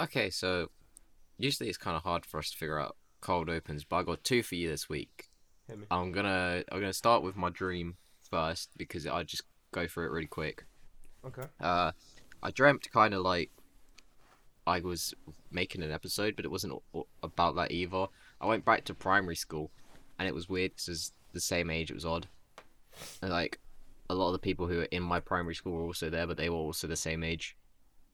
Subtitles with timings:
[0.00, 0.70] okay, so
[1.38, 4.24] usually it's kind of hard for us to figure out cold opens, but I got
[4.24, 5.30] two for you this week.
[5.90, 7.96] I'm gonna I'm gonna start with my dream
[8.28, 9.42] first because I just
[9.72, 10.64] go through it really quick.
[11.24, 11.44] Okay.
[11.60, 11.92] Uh,
[12.42, 13.50] I dreamt kind of like
[14.66, 15.14] I was
[15.50, 16.82] making an episode, but it wasn't
[17.22, 18.06] about that either.
[18.40, 19.70] I went back to primary school,
[20.18, 21.90] and it was weird because it's the same age.
[21.90, 22.26] It was odd.
[23.22, 23.58] And, like
[24.08, 26.36] a lot of the people who were in my primary school were also there, but
[26.36, 27.56] they were also the same age.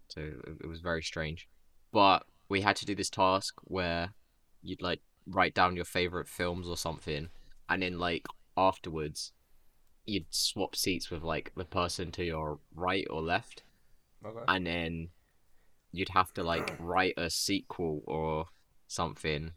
[0.09, 0.21] So
[0.61, 1.48] it was very strange.
[1.93, 4.15] But we had to do this task where
[4.62, 7.29] you'd like write down your favorite films or something,
[7.69, 9.33] and then like afterwards,
[10.05, 13.62] you'd swap seats with like the person to your right or left
[14.24, 14.45] Okay.
[14.48, 15.09] and then
[15.93, 18.46] you'd have to like write a sequel or
[18.87, 19.52] something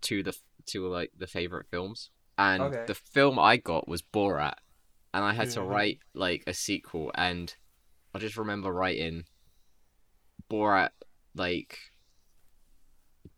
[0.00, 2.84] to the to like the favorite films and Okay.
[2.86, 4.54] the film i got was borat
[5.14, 5.68] and i had to Mhm.
[5.68, 7.54] write like a sequel and
[8.14, 9.24] i just remember writing
[10.50, 10.90] borat
[11.34, 11.78] like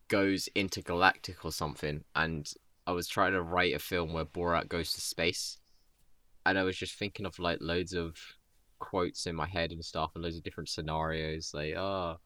[0.09, 2.53] goes intergalactic or something and
[2.87, 5.59] i was trying to write a film where borat goes to space
[6.45, 8.17] and i was just thinking of like loads of
[8.79, 12.17] quotes in my head and stuff and loads of different scenarios like oh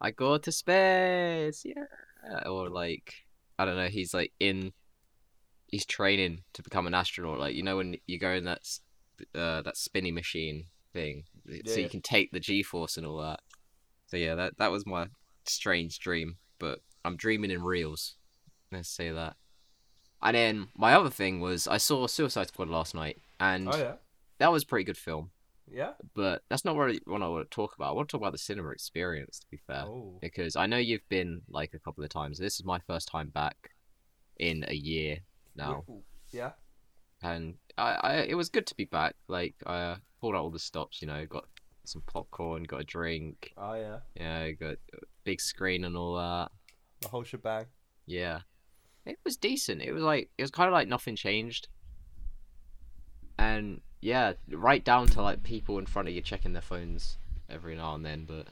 [0.00, 3.14] i go to space yeah or like
[3.58, 4.72] i don't know he's like in
[5.68, 8.60] he's training to become an astronaut like you know when you go in that
[9.34, 11.24] uh that spinny machine thing
[11.66, 13.40] so you can take the g-force and all that
[14.14, 15.08] so yeah that that was my
[15.44, 18.14] strange dream but i'm dreaming in reels
[18.70, 19.34] let's say that
[20.22, 23.94] and then my other thing was i saw suicide squad last night and Oh yeah.
[24.38, 25.30] that was a pretty good film
[25.68, 25.94] Yeah.
[26.14, 27.90] but that's not really what I want to talk about.
[27.90, 30.18] I want to talk about the cinema experience, to be fair, Oh.
[30.20, 32.38] because I know you've been like a couple of times.
[32.38, 33.56] This is my first time back
[34.38, 35.18] in a year
[35.56, 35.84] now,
[36.32, 36.52] Yeah.
[37.22, 39.14] and I, I it was good to be back.
[39.26, 41.46] Like I uh, pulled out all the stops, you know, got
[41.88, 43.98] some popcorn, got a drink, Oh yeah.
[44.14, 46.50] yeah, got a big screen and all that.
[47.00, 47.66] The whole shebang.
[48.06, 48.40] Yeah,
[49.06, 49.82] it was decent.
[49.82, 51.68] It was like it was kind of like nothing changed,
[53.38, 57.74] and yeah, right down to like people in front of you checking their phones every
[57.76, 58.48] now and then, but.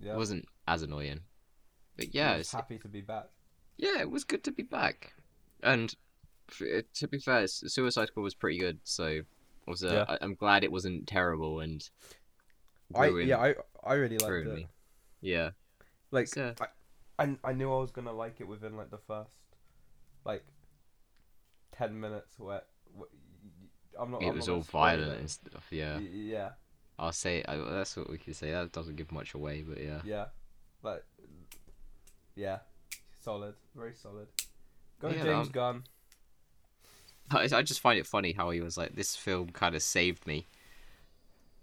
[0.00, 0.12] Yeah.
[0.12, 1.22] It wasn't as annoying.
[1.96, 3.24] But yeah, it's, happy to be back.
[3.78, 5.12] yeah, it was good to be back.
[5.60, 5.92] And
[6.94, 8.78] to be fair, Su- Suicide Squad was pretty good.
[8.84, 9.22] So
[9.66, 10.04] was uh, Yeah.
[10.08, 11.82] I- I'm glad it wasn't terrible and
[12.94, 13.54] I yeah I
[13.84, 14.54] I really liked ruined it.
[14.56, 14.68] me.
[15.20, 15.50] Yeah,
[16.10, 16.52] Like Yeah.
[16.60, 19.32] I, I I knew I was gonna like it within like the first
[20.24, 20.44] like
[21.72, 22.38] ten minutes.
[22.38, 22.62] Where,
[22.94, 23.08] where
[23.98, 24.22] I'm not.
[24.22, 25.18] it I'm was not all violent it.
[25.20, 25.66] and stuff.
[25.70, 26.50] Yeah, Y- Yeah.
[26.98, 28.50] I'll say I, that's what we can say.
[28.52, 30.00] That doesn't give much away, but yeah.
[30.04, 30.26] Yeah.
[30.82, 31.04] Like.
[32.36, 32.58] Yeah.
[33.20, 33.54] Solid.
[33.74, 34.28] Very solid.
[35.00, 35.82] Go Yeah, James um, Gunn.
[37.30, 40.26] I, I just find it funny how he was like, "This film kind of saved
[40.26, 40.46] me."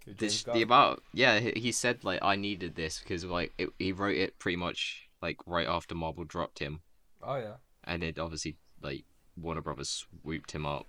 [0.06, 3.92] This, the amount, yeah, he, he said like I needed this because like it, he
[3.92, 6.80] wrote it pretty much like right after Marvel dropped him.
[7.22, 7.54] Oh yeah.
[7.84, 9.04] and it obviously like
[9.36, 10.86] Warner Brothers swooped him up.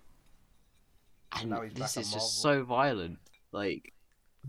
[1.33, 3.19] And this is just so violent.
[3.51, 3.93] Like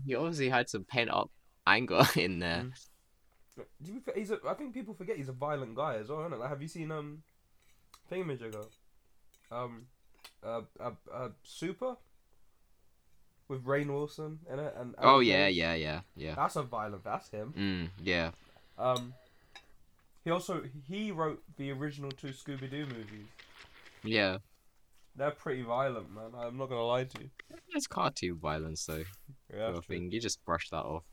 [0.05, 1.31] he obviously had some pent up
[1.65, 2.63] anger in there.
[2.63, 3.65] Mm.
[3.83, 6.33] Do you, he's a, I think people forget he's a violent guy as well, isn't
[6.33, 6.39] it?
[6.39, 7.23] Like, have you seen um,
[8.09, 8.67] Thingamage ago,
[9.51, 9.87] um,
[10.41, 11.97] uh, uh, uh, Super,
[13.49, 15.55] with Rainn Wilson in it and Oh yeah, Page?
[15.57, 16.35] yeah, yeah, yeah.
[16.35, 17.03] that's a violent.
[17.03, 17.53] That's him.
[17.57, 18.31] Mm, yeah.
[18.77, 19.13] Um,
[20.23, 23.27] he also he wrote the original two Scooby Doo movies.
[24.03, 24.37] Yeah.
[25.15, 26.31] They're pretty violent, man.
[26.37, 27.29] I'm not gonna lie to you.
[27.73, 29.03] It's cartoon violence though.
[29.51, 29.95] Yeah, sort that's true.
[29.97, 30.11] thing.
[30.11, 31.03] You just brush that off.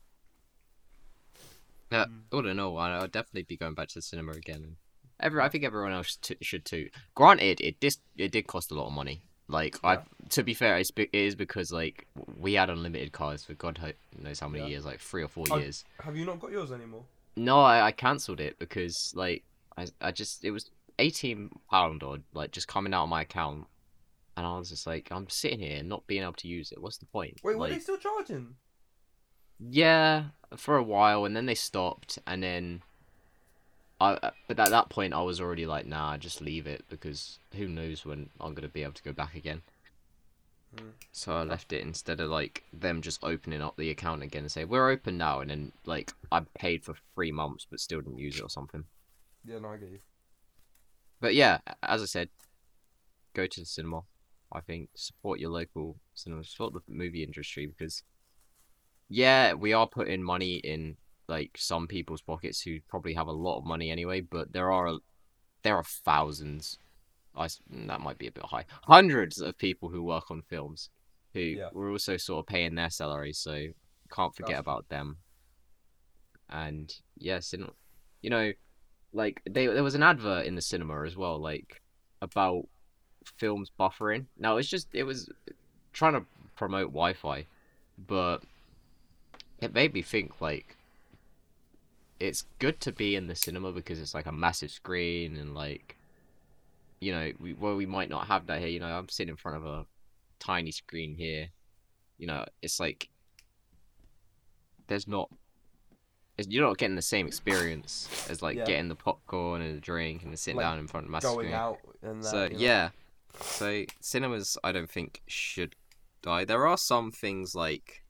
[1.91, 2.21] Yeah, Mm.
[2.31, 4.77] all in all, I- I'll definitely be going back to the cinema again.
[5.19, 6.89] Every, I think everyone else t- should too.
[7.15, 9.23] Granted, it dis- it did cost a lot of money.
[9.49, 9.99] Like I,
[10.29, 12.05] to be fair, it's be- it is because like
[12.37, 13.79] we had unlimited cars for God
[14.21, 14.69] knows how many Yeah.
[14.71, 15.57] years, like three or four Oh.
[15.57, 15.85] years.
[16.01, 17.05] Have you not got yours anymore?
[17.37, 19.43] No, I, I cancelled it because like
[19.77, 20.69] I, I just it was
[20.99, 23.67] eighteen pound odd, like just coming out of my account,
[24.35, 26.81] and I was just like, I'm sitting here not being able to use it.
[26.81, 27.39] What's the point?
[27.43, 28.55] Wait, were like, they still charging?
[29.59, 30.25] yeah,
[30.55, 32.81] for a while, and then they stopped, and then,
[33.99, 34.31] I.
[34.47, 38.05] But at that point, I was already like, nah, just leave it because who knows
[38.05, 39.61] when I'm gonna be able to go back again.
[40.77, 40.89] Hmm.
[41.11, 44.51] So I left it instead of like them just opening up the account again and
[44.51, 48.19] say we're open now, and then like I paid for three months but still didn't
[48.19, 48.83] use it or something.
[49.45, 49.99] Yeah, no, I get you.
[51.19, 52.29] But yeah, as I said,
[53.33, 54.01] go to the cinema.
[54.51, 58.03] I think support your local cinema, support the movie industry because,
[59.09, 63.57] yeah, we are putting money in like some people's pockets who probably have a lot
[63.57, 64.21] of money anyway.
[64.21, 64.97] But there are
[65.63, 66.77] there are thousands.
[67.35, 67.47] I
[67.87, 68.65] that might be a bit high.
[68.83, 70.89] Hundreds of people who work on films
[71.33, 71.69] who Yeah.
[71.73, 73.67] we're also sort of paying their salaries, so
[74.09, 75.17] can't forget about them.
[76.49, 77.71] and yeah, cinema.
[78.21, 78.53] You know,
[79.13, 81.81] like they there was an advert in the cinema as well, like
[82.21, 82.67] about
[83.37, 84.25] films buffering.
[84.37, 85.29] Now it's just it was
[85.93, 86.25] trying to
[86.55, 87.45] promote Wi-Fi,
[88.07, 88.43] but
[89.59, 90.76] it made me think like
[92.19, 95.95] it's good to be in the cinema because it's like a massive screen and like
[96.99, 98.69] you know we well we might not have that here.
[98.69, 99.85] You know, I'm sitting in front of a
[100.39, 101.49] tiny screen here.
[102.17, 103.09] You know, it's like
[104.87, 105.29] there's not
[106.37, 108.65] it's- you're not getting the same experience as like Yeah.
[108.65, 111.31] getting the popcorn and the drink and sitting Like, down in front of a massive
[111.31, 111.53] Going screen.
[111.55, 112.27] out and that.
[112.29, 112.57] So you know.
[112.59, 112.89] yeah,
[113.41, 115.75] so cinemas I don't think should
[116.21, 116.45] die.
[116.45, 118.03] There are some things like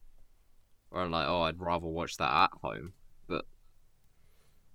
[0.90, 2.94] where I'm like, oh, I'd rather watch that at home,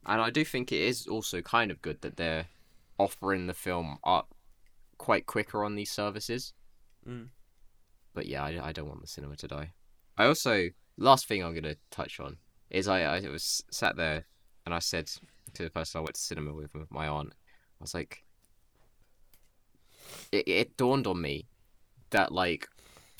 [0.06, 2.46] and I do think it is also kind of good that they're
[2.98, 4.34] offering the film up
[4.98, 6.52] quite quicker on these services.
[7.08, 7.28] Mm.
[8.14, 9.72] But yeah, I, I don't want the cinema to die.
[10.16, 12.36] I also last thing I'm gonna touch on
[12.70, 14.26] is I I was sat there
[14.64, 15.10] and I said
[15.54, 18.24] to the person I went to cinema with, with my aunt, I was like,
[20.30, 21.46] it, it dawned on me
[22.10, 22.68] that like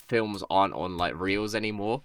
[0.09, 2.03] films aren't on like reels anymore.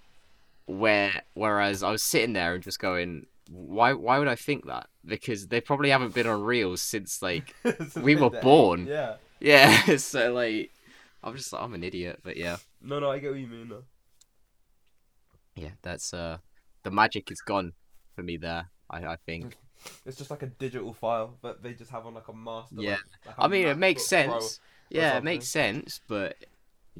[0.65, 4.87] Where whereas I was sitting there and just going, why why would I think that?
[5.05, 8.85] Because they probably haven't been on reels since like Since we were the- born.
[8.87, 9.15] Yeah.
[9.39, 9.97] yeah.
[9.97, 10.71] So like
[11.23, 12.57] I'm just like, I'm an idiot, but yeah.
[12.81, 13.69] No, no, I get what you mean.
[13.69, 13.83] though.
[15.55, 16.37] Yeah, that's uh
[16.83, 17.73] the magic is gone
[18.15, 18.69] for me there.
[18.89, 19.57] I I think.
[20.07, 22.75] It's just like a digital file, but they just have on like a master.
[22.79, 22.91] Yeah.
[22.91, 24.59] like- like I mean, it makes sense.
[24.89, 26.35] Yeah, it makes sense, but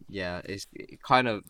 [0.08, 1.44] yeah, it's it kind of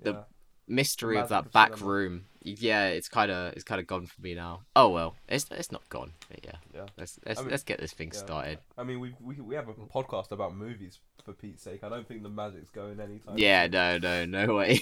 [0.00, 0.22] the- Yeah.
[0.70, 1.90] Mystery of that of back cinema.
[1.90, 2.24] room.
[2.42, 4.62] Yeah, it's kind of it's kind of gone for me now.
[4.74, 6.56] Oh well, it's it's not gone, but yeah.
[6.74, 6.86] Yeah.
[6.96, 8.18] Let's let's I mean, let's get this thing yeah.
[8.18, 8.58] started.
[8.78, 11.84] I mean, we, we we have a podcast about movies for Pete's sake.
[11.84, 13.36] I don't think the magic's going anytime.
[13.36, 14.78] Yeah, no, no, no way.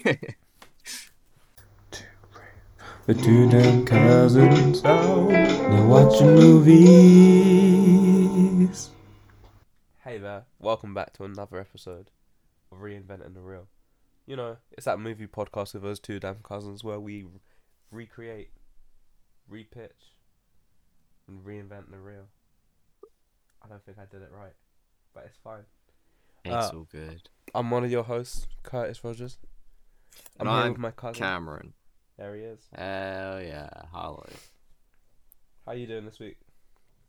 [3.07, 6.79] The two damn cousins out, they're watching movies.
[10.05, 12.11] Hey there, welcome back to another episode
[12.71, 13.67] of Reinventing the Real.
[14.29, 17.25] You know, it's that movie podcast with us two damn cousins where we
[17.91, 18.51] recreate,
[19.51, 20.13] repitch,
[21.27, 22.27] and reinvent the real.
[23.65, 24.53] I don't think I did it right,
[25.15, 25.65] but it's fine.
[26.45, 27.31] it's Uh, all good.
[27.55, 29.39] I'm one of your hosts, Curtis Rogers.
[30.39, 31.21] I'm And here I'm with my cousin.
[31.23, 31.73] Cameron.
[32.19, 32.61] There he is.
[32.77, 34.27] Hell yeah, hello.
[35.65, 36.37] How you doing this week?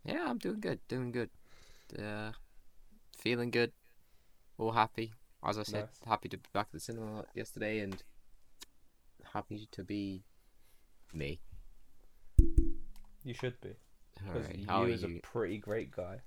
[0.06, 1.32] Yeah, I'm doing good, doing good.
[2.02, 2.32] Uh,
[3.18, 3.74] feeling good.
[4.58, 5.12] All happy.
[5.44, 6.00] As I said, Nice.
[6.06, 8.02] happy to be back at the cinema yesterday and
[9.34, 10.24] happy to be
[11.14, 11.40] me.
[13.24, 13.76] You should be.
[14.16, 15.18] Because how you are is you?
[15.18, 16.20] a pretty great guy.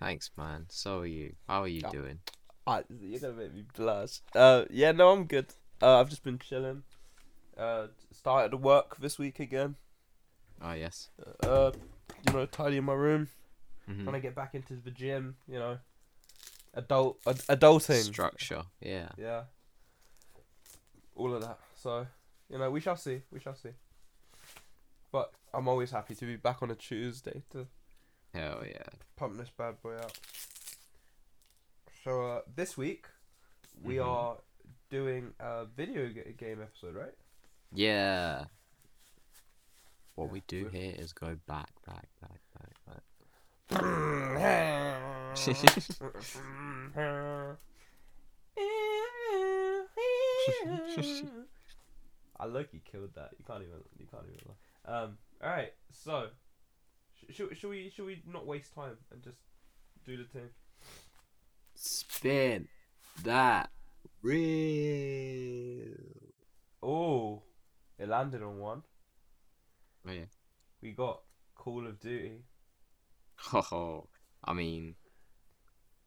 [0.00, 0.66] Thanks, man.
[0.70, 1.34] So are you.
[1.46, 1.90] How are you Yeah.
[1.90, 2.20] doing?
[2.66, 4.20] Ah, you're gonna make me blush.
[4.34, 5.46] Uh, yeah, no, I'm good.
[5.82, 6.82] Uh, I've just been chilling.
[7.56, 9.76] Uh, started work this week again.
[10.62, 11.10] Oh, yes.
[11.42, 11.72] Uh,
[12.26, 13.28] you know, tidying my room,
[13.88, 14.04] Mhm.
[14.04, 15.36] trying to get back into the gym.
[15.46, 15.78] You know,
[16.74, 18.02] adult, ad- adulting.
[18.02, 18.62] Structure.
[18.80, 19.08] Yeah.
[19.18, 19.42] yeah.
[21.16, 21.58] All of that.
[21.76, 22.06] So,
[22.50, 23.22] you know, we shall see.
[23.32, 23.70] We shall see.
[25.12, 27.66] But I'm always happy to be back on a Tuesday to
[28.34, 28.82] Hell yeah.
[29.16, 30.18] pump this bad boy out.
[32.02, 33.06] So uh, this week
[33.82, 34.06] we Mhm.
[34.06, 34.36] are
[34.90, 37.14] doing a video ga- game episode, right?
[37.72, 38.46] Yeah.
[40.16, 43.02] What Yeah, we do we're- here is go back, back, back, back, back.
[52.38, 53.30] I you killed that.
[53.38, 53.80] You can't even.
[53.98, 54.38] You can't even.
[54.86, 55.02] Lie.
[55.02, 55.18] Um.
[55.42, 55.72] All right.
[55.92, 56.28] So,
[57.14, 59.38] sh- should should we should we not waste time and just
[60.04, 60.50] do the thing?
[61.74, 62.68] Spin
[63.24, 63.70] that
[64.22, 65.94] real.
[66.82, 67.42] Oh,
[67.98, 68.82] it landed on one.
[70.06, 70.24] Oh, yeah.
[70.82, 71.22] We got
[71.54, 72.42] Call of Duty.
[73.52, 74.06] Oh,
[74.44, 74.94] I mean,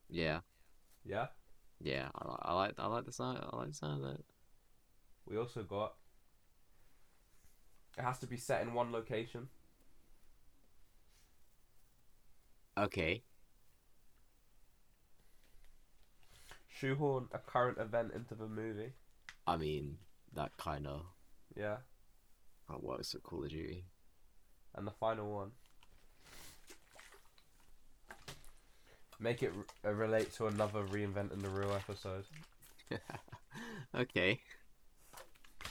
[0.09, 0.39] yeah,
[1.05, 1.27] Yeah.
[1.81, 2.09] yeah.
[2.15, 3.39] I, I like, I like the sound.
[3.41, 4.23] I like the sound of that.
[5.25, 5.95] We also got.
[7.97, 9.49] It has to be set in one location.
[12.77, 13.23] Okay.
[16.67, 18.93] Shoehorn a current event into the movie.
[19.47, 19.97] I mean,
[20.33, 21.05] that kind of
[21.55, 21.77] Yeah.
[22.69, 23.85] that works at Call of Duty.
[24.75, 25.51] And the final one.
[29.19, 29.51] Make it
[29.83, 32.25] r- relate to another reinventing the real episode.
[33.95, 34.39] okay.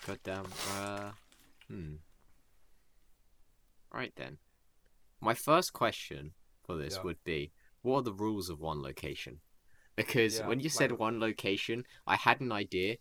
[0.06, 0.46] Goddamn.
[0.74, 1.10] Uh,
[1.68, 1.94] hmm.
[3.92, 4.38] Right then.
[5.20, 6.32] My first question
[6.64, 7.02] for this Yeah.
[7.02, 9.40] would be, what are the rules of one location?
[9.94, 12.96] Because Yeah, when you said one location, I had an idea,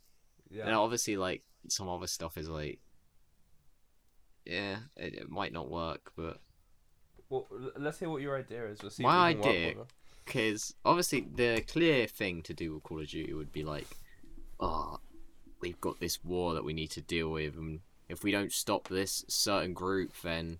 [0.50, 0.66] Yeah.
[0.68, 2.80] and obviously, like some other stuff is like,
[4.46, 6.40] yeah, it, it might not work, but
[7.30, 8.82] Well, let's hear what your idea is.
[8.82, 9.86] We'll see My if we work idea-.
[10.26, 13.88] Because obviously the clear thing to do with Call of Duty would be like,
[14.60, 15.00] oh,
[15.62, 18.88] we've got this war that we need to deal with, and if we don't stop
[18.88, 20.60] this certain group, then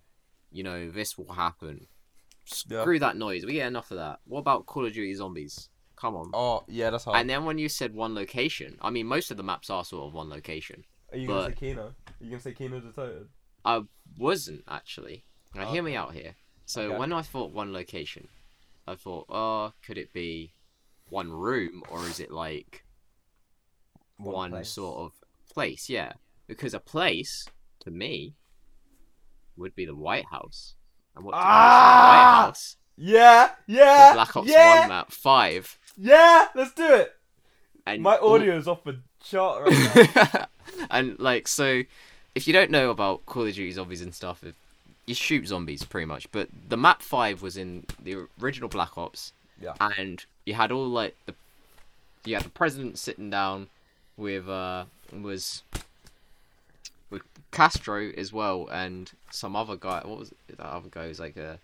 [0.50, 1.88] you know this will happen.
[2.68, 2.82] Yeah.
[2.82, 3.44] Screw that noise.
[3.44, 4.20] We get enough of that.
[4.24, 5.68] What about Call of Duty Zombies?
[5.96, 6.30] Come on.
[6.32, 7.18] Oh yeah, that's hard.
[7.18, 10.06] And then when you said one location, I mean most of the maps are sort
[10.06, 10.84] of one location.
[11.12, 11.82] Are you gonna say Kino?
[11.82, 13.28] Are you gonna say Kino Toad?
[13.64, 13.82] I
[14.16, 15.24] wasn't actually.
[15.54, 16.34] Now hear me out here.
[16.66, 16.98] So Okay.
[16.98, 18.28] when I thought one location,
[18.86, 20.52] I thought, oh, could it be
[21.08, 22.84] one room or is it like
[24.16, 24.68] one, place.
[24.70, 25.12] sort of
[25.52, 25.88] place?
[25.88, 26.12] Yeah,
[26.46, 27.46] because a place
[27.80, 28.34] to me
[29.56, 30.74] would be the White House.
[31.14, 32.36] And what do you the Ah!
[32.40, 32.76] White House?
[32.98, 35.78] Yeah, The yeah, Black Ops yeah, One map five.
[35.96, 36.48] yeah.
[36.54, 37.12] Let's do it.
[37.86, 40.46] And My audio is off the chart right now.
[40.90, 41.82] and like so
[42.34, 44.56] if you don't know about call of duty zombies and stuff if
[45.06, 49.32] you shoot zombies pretty much but the map 5 was in the original black ops
[49.60, 49.74] Yeah.
[49.98, 51.34] and you had all like the
[52.24, 53.68] you had the president sitting down
[54.16, 55.62] with uh was
[57.10, 57.22] with
[57.52, 61.36] castro as well and some other guy what was it, that other guy was like
[61.36, 61.58] a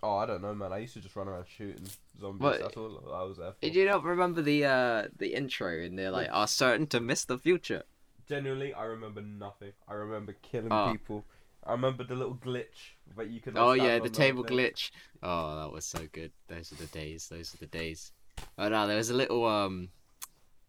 [0.00, 0.72] oh, I don't know, man.
[0.72, 1.82] I used to just run around shooting
[2.20, 2.40] zombies.
[2.40, 3.56] What- That's all I was there for.
[3.60, 7.24] did you not remember the uh the intro and they're like are certain to miss
[7.24, 7.82] the future
[8.28, 9.72] Genuinely, I remember nothing.
[9.88, 10.92] I remember killing Oh.
[10.92, 11.24] people.
[11.64, 13.54] I remember the little glitch that you could.
[13.56, 14.56] Oh yeah, the table thing.
[14.56, 14.90] glitch.
[15.22, 16.32] Oh, that was so good.
[16.48, 17.28] Those are the days.
[17.28, 18.12] Those are the days.
[18.56, 19.88] Oh no, there was a little um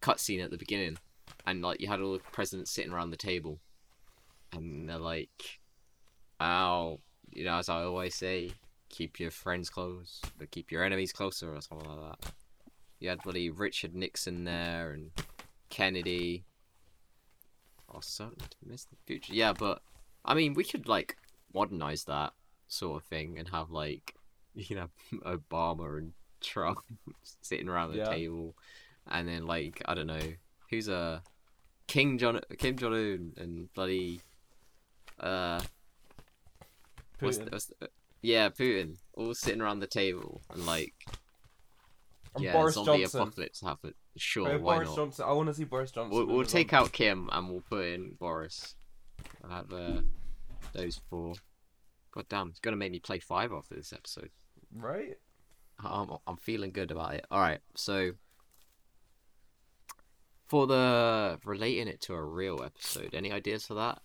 [0.02, 0.98] cutscene at the beginning,
[1.46, 3.60] and like you had all the presidents sitting around the table,
[4.52, 5.60] and they're like,
[6.40, 8.52] "Ow," you know, as I always say,
[8.88, 12.32] keep your friends close, but keep your enemies closer, or something like that.
[12.98, 15.10] You had bloody Richard Nixon there and
[15.70, 16.44] Kennedy.
[17.92, 19.32] Oh, certain to miss the future.
[19.32, 19.82] Yeah, but
[20.24, 21.16] I mean, we could like
[21.54, 22.32] modernize that
[22.68, 24.14] sort of thing and have like
[24.54, 24.88] you know
[25.24, 26.78] Obama and Trump
[27.42, 28.10] sitting around the Yeah.
[28.10, 28.54] table,
[29.08, 30.20] and then like I don't know
[30.70, 31.22] who's a
[31.86, 34.20] King John Kim Jong Un and bloody
[35.18, 35.60] uh
[37.18, 37.88] what's the, what's the,
[38.22, 40.94] yeah Putin all sitting around the table and like
[42.34, 43.20] And yeah Boris zombie Johnson.
[43.22, 43.94] apocalypse happen.
[44.16, 44.96] Sure, Hey, why Boris not?
[44.96, 45.24] Johnson.
[45.28, 46.16] I want to see Boris Johnson.
[46.16, 48.74] We'll, we'll take out Kim and we'll put in Boris.
[49.44, 50.00] I'll have uh,
[50.72, 51.34] those four.
[52.12, 54.30] God damn, it's gonna make me play five after this episode.
[54.74, 55.16] Right.
[55.82, 57.26] I'm I'm feeling good about it.
[57.30, 58.12] All right, so
[60.46, 64.00] for the relating it to a real episode, any ideas for that?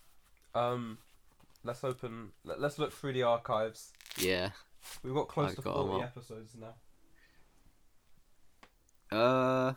[0.54, 1.00] Um,
[1.64, 2.30] let's open.
[2.44, 3.92] Let, let's look through the archives.
[4.18, 4.52] Yeah.
[5.04, 6.56] We've got close I've to got forty episodes
[9.12, 9.18] now.
[9.18, 9.74] Uh.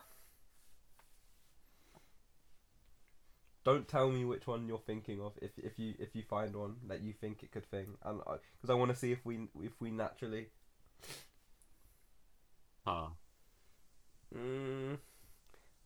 [3.69, 5.33] Don't tell me which one you're thinking of.
[5.43, 8.71] If if you if you find one that you think it could thing, and because
[8.71, 10.47] I, want to see if we if we naturally.
[12.87, 13.09] Ah.
[14.35, 14.97] Mm,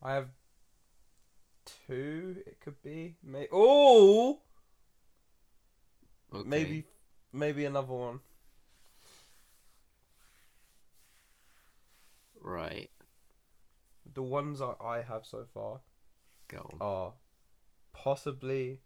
[0.02, 0.28] I have
[1.86, 2.36] two.
[2.46, 3.16] It could be.
[3.22, 4.38] May- oh,
[6.32, 6.48] Okay.
[6.48, 6.84] maybe
[7.34, 8.20] maybe another one.
[12.40, 12.90] Right.
[14.14, 15.80] The ones I, I have so far
[16.48, 16.78] Go on.
[16.80, 17.12] are
[17.94, 18.80] possibly.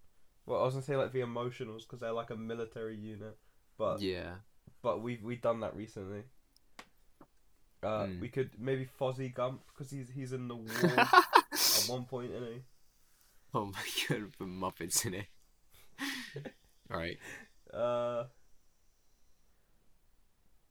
[0.46, 3.36] Well, I was gonna say like the emotionals because they're like a military unit,
[3.76, 4.34] but yeah.
[4.82, 6.22] but we've we've done that recently.
[7.82, 8.20] Uh, Hmm.
[8.20, 10.66] we could maybe Fozzie Gump because he's he's in the war
[10.98, 12.60] at one point, isn't he?
[13.54, 15.26] oh my god, the Muppets in it.
[16.90, 17.18] All right.
[17.72, 18.24] Uh,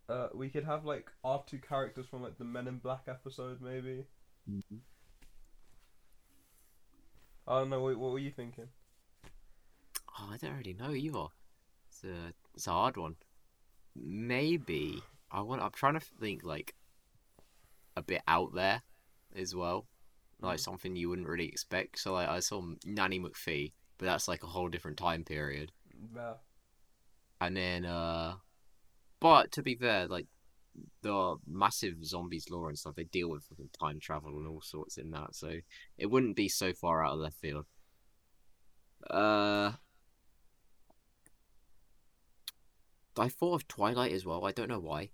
[0.10, 3.62] uh, we could have like our two characters from like the Men in Black episode,
[3.62, 4.06] maybe.
[4.50, 4.62] I
[7.54, 7.82] don't know.
[7.82, 8.68] What, what were you thinking?
[10.20, 11.28] Oh, I don't really know either.
[11.90, 13.16] It's a it's a hard one.
[13.96, 15.02] Maybe
[15.32, 15.62] I want.
[15.62, 16.76] I'm trying to think like
[17.96, 18.82] a bit out there
[19.36, 19.88] as well,
[20.42, 22.00] like something you wouldn't really expect.
[22.00, 25.72] So like I saw Nanny McPhee, but that's like a whole different time period.
[26.16, 26.34] Yeah.
[27.40, 28.36] And then, uh,
[29.20, 30.28] but to be fair, like
[31.02, 33.46] the massive zombies lore and stuff, they deal with
[33.80, 35.52] time travel and all sorts in that, so
[35.98, 37.66] it wouldn't be so far out of left field.
[39.10, 39.74] Uh,
[43.18, 44.46] I thought of Twilight as well.
[44.46, 45.10] I don't know why.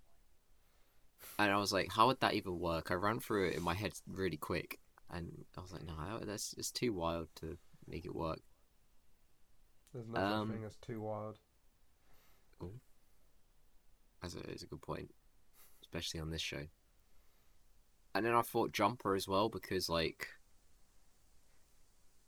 [1.39, 2.91] And I was like, how would that even work?
[2.91, 4.79] I ran through it in my head really quick,
[5.09, 8.39] and I was like, no, that's it's too wild to make it work.
[9.93, 11.39] There's no Um, such thing as too wild.
[14.21, 15.11] That's a, it's a good point,
[15.93, 16.63] especially on this show.
[18.15, 20.27] And then I thought Jumper as well because, like,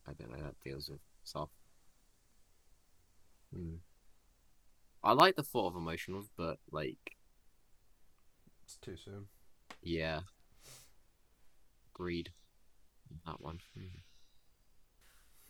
[0.07, 1.49] I don't know, that deals with stuff.
[3.53, 3.75] Hmm.
[5.03, 7.15] I like the thought of emotionals, but like,
[8.63, 9.25] It's too soon.
[9.81, 10.21] yeah,
[11.93, 12.31] agreed.
[13.25, 13.59] That one.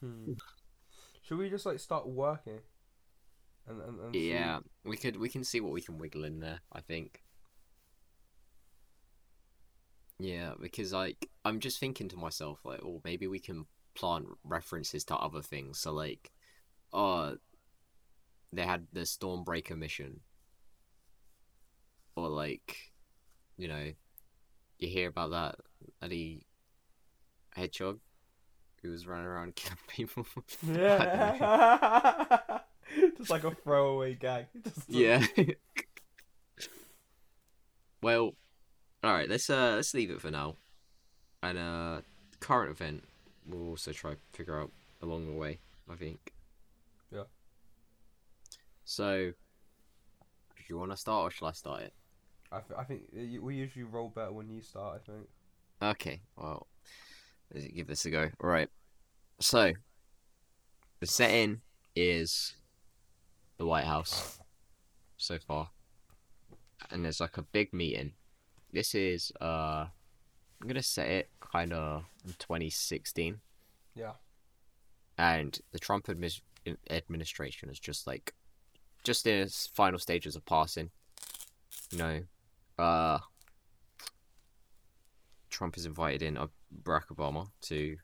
[0.01, 0.34] Hmm.
[1.22, 2.60] Should we just like start working?
[3.67, 6.39] And and, and see- Yeah, we could we can see what we can wiggle in
[6.41, 6.60] there.
[6.72, 7.22] I think.
[10.19, 15.03] Yeah, because like I'm just thinking to myself like, oh, maybe we can plant references
[15.05, 15.79] to other things.
[15.79, 16.31] So like,
[16.93, 17.38] oh,
[18.53, 20.22] they had the Stormbreaker mission,
[22.15, 22.77] or like,
[23.57, 23.91] you know,
[24.79, 25.55] you hear about that
[26.01, 26.45] Eddie
[27.55, 28.00] Hedgehog
[28.81, 30.25] who was running around killing people.
[30.65, 32.60] Yeah.
[33.17, 34.48] just like a throwaway gag.
[34.63, 35.25] Just Yeah.
[38.01, 38.36] well,
[39.06, 39.30] all right.
[39.30, 40.56] Let's uh let's leave it for now.
[41.44, 42.02] And uh,
[42.40, 43.04] current event
[43.48, 44.72] we'll also try figure out
[45.02, 45.60] along the way.
[45.90, 46.34] I think.
[47.12, 47.24] Yeah.
[48.84, 49.32] So,
[50.58, 51.94] do you want to start or shall I start it?
[52.52, 53.02] I, th- I think
[53.42, 55.02] we usually roll better when you start.
[55.02, 55.28] I think.
[55.82, 56.22] Okay.
[56.38, 56.68] Well,
[57.54, 58.30] let's give this a go.
[58.42, 58.70] All right.
[59.40, 59.74] So,
[61.00, 61.62] the setting
[61.96, 62.56] is
[63.58, 64.40] the White House
[65.18, 65.70] so far,
[66.90, 68.14] and there's like a big meeting.
[68.75, 69.86] This is uh,
[70.62, 73.39] I'm gonna set it kind of in 2016.
[73.96, 74.12] Yeah.
[75.17, 76.41] And the Trump admis-
[76.89, 78.34] administration is just like,
[79.05, 80.89] just in its final stages of passing.
[81.89, 82.22] You know,
[82.77, 83.20] uh,
[85.50, 86.48] Trump has invited in uh,
[86.84, 87.96] Barack Obama to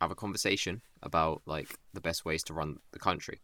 [0.00, 3.42] have a conversation about like the best ways to run the country.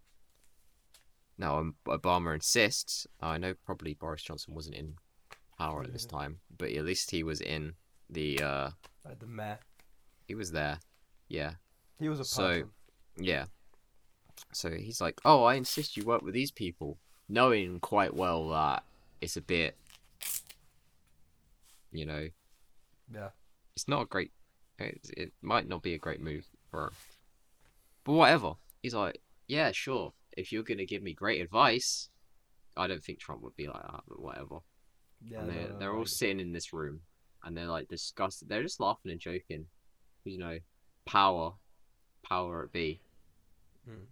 [1.36, 3.06] Now, um, Obama insists.
[3.20, 4.94] I know probably Boris Johnson wasn't in
[5.60, 7.74] power at this time, but at least he was in
[8.08, 8.42] the.
[8.42, 8.70] uh
[9.04, 9.58] Like the mayor.
[10.26, 10.78] He was there.
[11.28, 11.54] Yeah,
[11.98, 12.70] He was a So-
[13.16, 13.44] yeah.
[14.52, 16.98] So he's like, "Oh, I insist you work with these people,"
[17.28, 18.84] knowing quite well that
[19.20, 19.76] it's a bit,
[21.92, 22.28] you know,
[23.12, 23.30] Yeah.
[23.76, 24.32] it's not a great
[24.78, 26.92] it, it might not be a great move for him.
[28.04, 32.08] but whatever he's like yeah sure if you're gonna give me great advice
[32.78, 34.60] i don't think trump would be like that but whatever
[35.24, 35.40] Yeah.
[35.40, 37.00] and they're, no, they're no, all I- sitting in this room
[37.44, 38.48] and they're like disgusted.
[38.48, 39.66] They're just laughing and joking.
[40.24, 40.58] You know
[41.06, 41.52] power
[42.22, 43.00] power it be
[43.88, 44.04] Mm.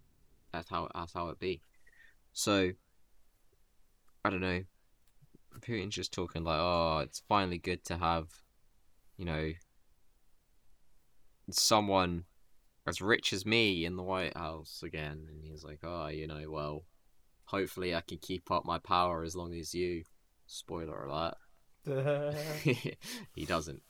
[0.51, 1.61] that's how that's how it be.
[2.33, 2.71] So
[4.25, 4.63] i don't know.
[5.61, 8.27] Putin's just talking like oh it's finally good to have
[9.17, 9.51] you know
[11.51, 12.23] someone
[12.87, 15.27] as rich as me in the white house again.
[15.29, 16.83] And he's like oh you know well
[17.45, 20.03] hopefully i can keep up my power as long as you
[20.49, 21.35] spoiler alert
[23.33, 23.81] he doesn't.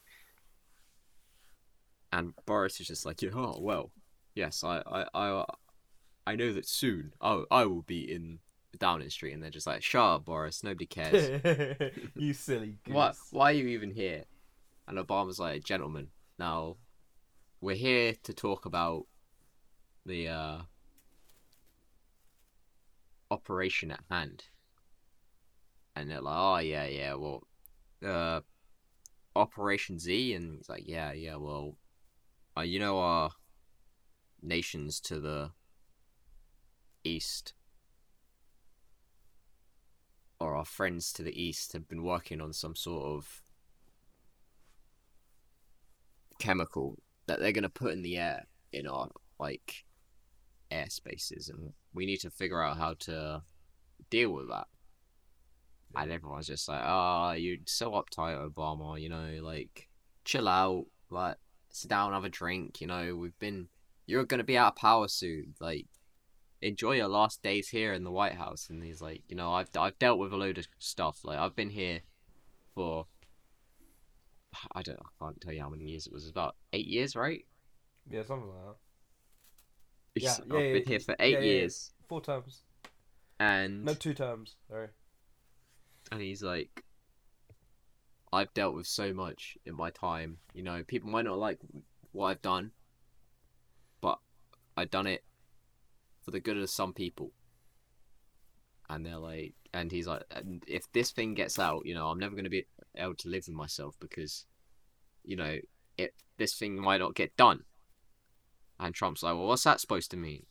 [2.12, 3.92] And Boris is just like, oh well,
[4.34, 5.44] yes, I, I, I,
[6.26, 7.12] I know that soon.
[7.20, 8.40] I, I will be in
[8.78, 10.64] Downing Street, and they're just like, shut up, Boris.
[10.64, 11.40] Nobody cares.
[12.16, 12.94] you silly goose.
[12.94, 13.16] What?
[13.30, 14.24] Why are you even here?
[14.88, 16.76] And Obama's like, gentlemen, now
[17.60, 19.06] we're here to talk about
[20.04, 20.58] the uh,
[23.30, 24.44] operation at hand.
[26.00, 27.42] And they're like, oh yeah, yeah, well,
[28.02, 28.40] uh,
[29.36, 31.76] Operation Z, and he's like, yeah, yeah, well,
[32.56, 33.30] uh, you know our
[34.42, 35.50] nations to the
[37.04, 37.52] east,
[40.40, 43.42] or our friends to the east, have been working on some sort of
[46.38, 49.08] chemical that they're gonna put in the air in our
[49.38, 49.84] like
[50.70, 53.42] air spaces, and we need to figure out how to
[54.08, 54.66] deal with that.
[55.96, 59.00] And everyone's just like, "Ah, you're so uptight, Obama.
[59.00, 59.88] You know, like,
[60.24, 60.86] chill out.
[61.10, 61.36] Like,
[61.70, 62.80] sit down, have a drink.
[62.80, 63.68] You know, we've been.
[64.06, 65.54] You're gonna be out of power soon.
[65.60, 65.86] Like,
[66.62, 69.68] enjoy your last days here in the White House." And he's like, "You know, I've
[69.76, 71.20] I've dealt with a load of stuff.
[71.24, 72.00] Like, I've been here
[72.74, 73.06] for.
[74.72, 74.98] I don't.
[75.00, 76.28] I can't tell you how many years it was.
[76.28, 77.44] About eight years, right?
[78.08, 78.76] Yeah, something like that.
[80.16, 81.52] It's- Yeah, I've yeah, been yeah, here for eight yeah, yeah, yeah.
[81.60, 82.62] years, Four times.
[83.38, 84.56] and No, two times.
[84.68, 84.88] Sorry.
[86.10, 86.84] And he's like
[88.32, 91.58] i've dealt with so much in my time you know people might not like
[92.12, 92.70] what i've done
[94.00, 94.18] but
[94.76, 95.24] i've done it
[96.22, 97.32] for the good of some people.
[98.88, 102.18] And they're like and he's like and if this thing gets out you know i'm
[102.18, 104.46] never going to be able to live with myself because
[105.22, 105.58] you know
[105.96, 107.60] it this thing might not get done.
[108.80, 110.46] And trump's like well what's that supposed to mean?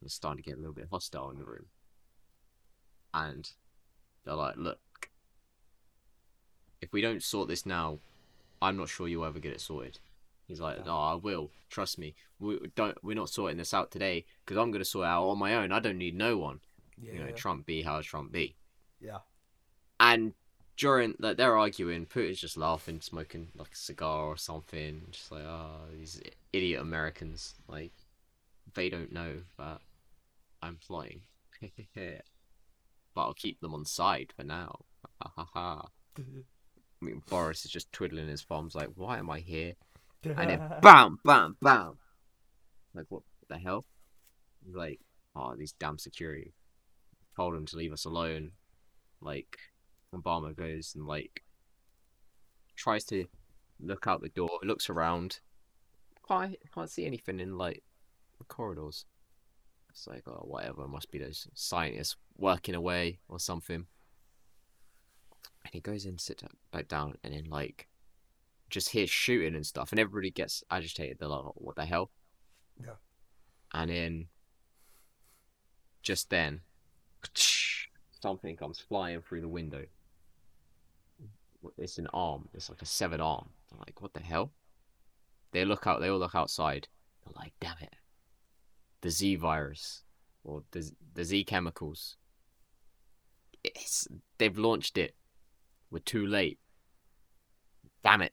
[0.00, 1.66] It's starting to get a little bit hostile in the room.
[3.12, 3.50] And
[4.28, 4.78] they're like, look,
[6.82, 7.98] if we don't sort this now,
[8.60, 9.98] I'm not sure you'll ever get it sorted.
[10.46, 11.50] He's like, no, oh, I will.
[11.70, 12.14] Trust me.
[12.38, 12.96] We don't.
[13.02, 15.72] We're not sorting this out today because I'm gonna sort it out on my own.
[15.72, 16.60] I don't need no one.
[17.00, 17.12] Yeah.
[17.12, 18.56] You know, Trump be how Trump be.
[19.00, 19.18] Yeah.
[20.00, 20.34] And
[20.76, 25.44] during like they're arguing, Putin's just laughing, smoking like a cigar or something, just like,
[25.44, 26.20] oh, these
[26.52, 27.92] idiot Americans, like
[28.74, 29.80] they don't know that
[30.62, 31.22] I'm flying.
[33.18, 34.84] but I'll keep them on side for now.
[35.20, 35.88] Ha ha ha.
[36.16, 39.72] I mean, Boris is just twiddling his thumbs, like, why am I here?
[40.24, 41.98] And then bam, bam, bam.
[42.94, 43.86] Like, what the hell?
[44.72, 45.00] Like,
[45.34, 46.52] oh, these damn security
[47.34, 48.52] told him to leave us alone.
[49.20, 49.58] Like,
[50.14, 51.42] Obama goes and, like,
[52.76, 53.26] tries to
[53.80, 55.40] look out the door, looks around.
[56.28, 57.82] Can't, can't see anything in, like,
[58.38, 59.06] the corridors.
[59.98, 63.86] It's like, oh, whatever, must be those scientists working away or something.
[65.64, 67.88] And he goes in, sits back down, and then, like,
[68.70, 71.18] just hears shooting and stuff, and everybody gets agitated.
[71.18, 72.12] They're like, "Oh, what the hell?
[72.80, 72.92] Yeah.
[73.74, 74.26] And then,
[76.02, 76.60] just then,
[78.20, 79.84] something comes flying through the window.
[81.76, 82.48] It's an arm.
[82.54, 83.48] It's like a severed arm.
[83.72, 84.52] I'm like, what the hell?
[85.50, 86.00] They look out.
[86.00, 86.86] They all look outside.
[87.24, 87.96] They're like, damn it.
[89.00, 90.02] The Z virus,
[90.44, 92.16] or the the Z chemicals.
[93.64, 94.08] It's
[94.38, 95.14] they've launched it.
[95.90, 96.58] We're too late.
[98.02, 98.32] Damn it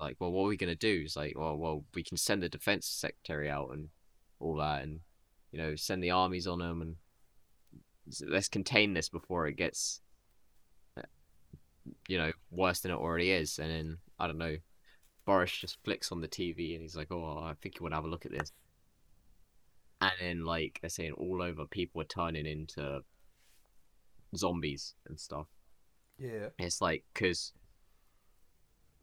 [0.00, 1.02] like, well, what are we gonna do?
[1.04, 3.88] It's like, well, well, we can send the defense secretary out and
[4.40, 5.00] all that, and
[5.52, 6.96] you know, send the armies on them, and
[8.26, 10.00] let's contain this before it gets,
[10.96, 11.02] uh,
[12.06, 13.58] you know, worse than it already is.
[13.58, 14.56] And then I don't know,
[15.28, 17.96] Boris just flicks on the TV and he's like, oh, I think you want to
[17.96, 18.50] have a look at this.
[20.00, 23.02] And then, like they're saying, all over, people are turning into
[24.34, 25.46] zombies and stuff.
[26.18, 26.46] Yeah.
[26.58, 27.52] It's like because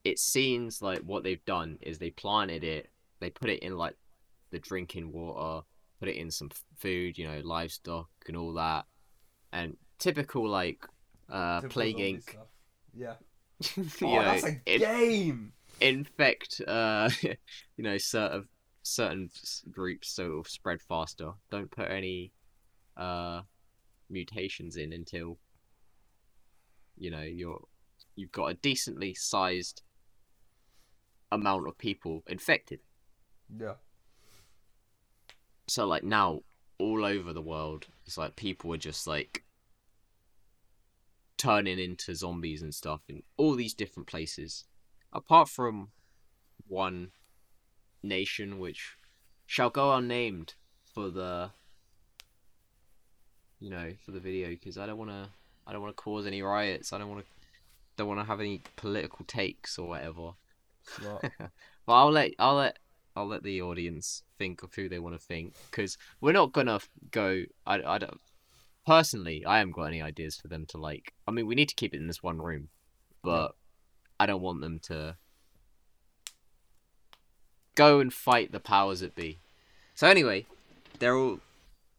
[0.03, 3.95] it seems like what they've done is they planted it, they put it in like
[4.49, 5.63] the drinking water,
[5.99, 8.85] put it in some food, you know, livestock and all that,
[9.53, 10.87] and typical like
[11.31, 12.23] uh Typical plague Inc.
[12.23, 12.47] stuff.
[12.95, 13.13] Yeah.
[14.01, 15.51] Oh, know, that's a in- game.
[15.81, 18.47] Infect uh you know certain
[18.83, 19.29] certain
[19.71, 21.31] groups so it'll spread faster.
[21.51, 22.31] Don't put any
[22.97, 23.41] uh
[24.09, 25.37] mutations in until
[26.97, 27.61] you know you're
[28.15, 29.81] you've got a decently sized
[31.31, 32.79] amount of people infected.
[33.59, 33.73] Yeah.
[35.67, 36.41] So like now
[36.77, 39.43] all over the world it's like people are just like
[41.37, 44.65] turning into zombies and stuff in all these different places.
[45.15, 45.89] Apart from
[46.67, 47.11] one
[48.03, 48.97] nation which
[49.45, 50.53] shall go unnamed
[50.93, 51.49] for the
[53.59, 55.29] you know for the video because I don't want to
[55.65, 56.93] I don't want to cause any riots.
[56.93, 57.27] I don't want to
[57.97, 60.31] don't want to have any political takes or whatever.
[61.85, 62.79] But I'll let I'll let
[63.15, 66.79] I'll let the audience think of who they want to think because we're not gonna
[67.11, 67.43] go.
[67.65, 68.19] I I don't
[68.85, 69.45] personally.
[69.45, 71.13] I haven't got any ideas for them to like.
[71.27, 72.69] I mean, we need to keep it in this one room,
[73.23, 73.55] but
[74.19, 75.17] I don't want them to
[77.75, 79.39] go and fight the powers that be.
[79.93, 80.45] So anyway,
[80.99, 81.39] they're all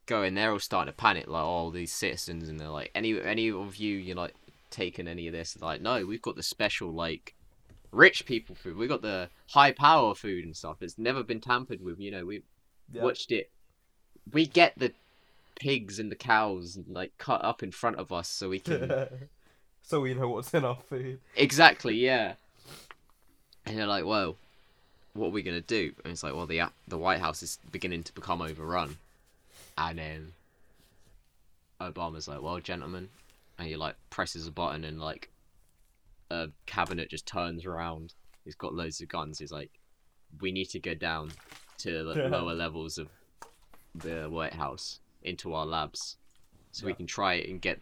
[0.05, 0.33] going.
[0.35, 3.75] They're all starting to panic, like all these citizens, and they're like, any any of
[3.77, 4.33] you, you like
[4.69, 5.57] taking any of this?
[5.61, 7.35] Like, no, we've got the special like
[7.91, 8.77] rich people food.
[8.77, 10.77] We've got the high power food and stuff.
[10.81, 11.99] It's never been tampered with.
[11.99, 12.43] You know, we
[12.91, 13.03] Yeah.
[13.03, 13.51] watched it.
[14.31, 14.93] We get the
[15.59, 18.91] pigs and the cows like cut up in front of us so we can
[19.87, 21.19] so we know what's in our food.
[21.35, 22.33] exactly yeah.
[23.65, 24.35] And they're like, well,
[25.13, 28.03] what are we gonna do?" And it's like, "Well, the the White House is beginning
[28.03, 28.97] to become overrun,"
[29.77, 30.33] and then
[31.81, 33.09] Obama's like, "Well, gentlemen,"
[33.57, 35.31] and he like presses a button and like
[36.29, 38.13] a cabinet just turns around.
[38.45, 39.39] He's got loads of guns.
[39.39, 39.71] He's like,
[40.41, 41.31] "We need to go down
[41.79, 43.09] to the lower levels of
[43.95, 46.17] the White House into our labs,
[46.71, 47.81] so we can try and get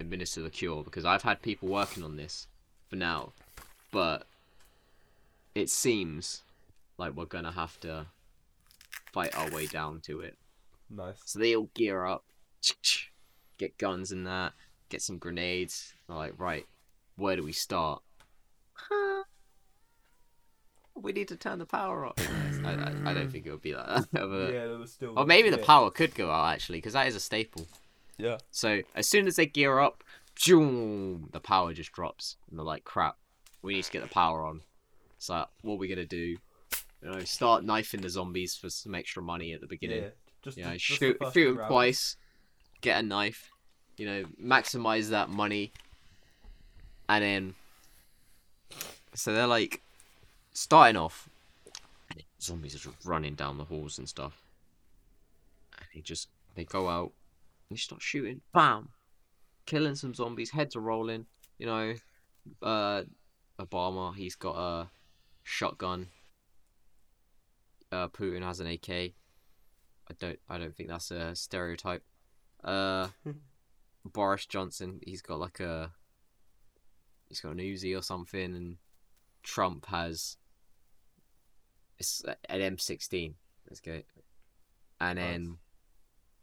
[0.00, 2.46] administer the cure." Because I've had people working on this
[2.88, 3.32] for now,
[3.90, 4.26] but
[5.54, 6.42] it seems
[6.98, 8.06] like we're gonna have to
[9.12, 10.36] fight our way down to it.
[10.90, 11.16] Nice.
[11.24, 12.24] So they all gear up,
[13.58, 14.52] get guns and that,
[14.88, 15.94] get some grenades.
[16.06, 16.66] They're like, right,
[17.16, 18.02] where do we start?
[20.94, 22.14] we need to turn the power off.
[22.64, 24.08] I, I, I don't think it would be like that.
[24.12, 25.18] but- yeah, still.
[25.18, 27.66] Or maybe the power could go out actually, because that is a staple.
[28.18, 28.38] Yeah.
[28.50, 30.02] So as soon as they gear up,
[30.38, 33.16] zoom, the power just drops, and they're like, "Crap,
[33.62, 34.62] we need to get the power on."
[35.18, 36.38] So what are we gonna do?
[37.02, 40.04] You know, start knifing the zombies for some extra money at the beginning.
[40.04, 40.10] Yeah.
[40.42, 42.16] Just, You know, just shoot shoot them twice,
[42.80, 43.50] get a knife.
[43.96, 45.72] You know, maximize that money,
[47.08, 47.54] and then
[49.14, 49.82] so they're like
[50.52, 51.28] starting off.
[52.40, 54.42] Zombies are just running down the halls and stuff.
[55.78, 57.12] And he just They go out
[57.68, 58.40] and they start shooting.
[58.52, 58.90] Bam!
[59.66, 60.50] Killing some zombies.
[60.50, 61.26] Heads are rolling.
[61.58, 61.94] You know,
[62.62, 63.02] uh,
[63.58, 64.88] Obama, he's got a
[65.42, 66.08] shotgun.
[67.90, 68.88] Uh, Putin has an AK.
[68.88, 70.38] I don't.
[70.48, 72.02] I don't think that's a stereotype.
[72.62, 73.08] Uh,
[74.04, 75.90] Boris Johnson, he's got like a.
[77.28, 78.76] He's got an Uzi or something, and
[79.42, 80.36] Trump has.
[81.98, 83.34] It's an M16.
[83.68, 84.02] Let's go.
[85.00, 85.58] And then,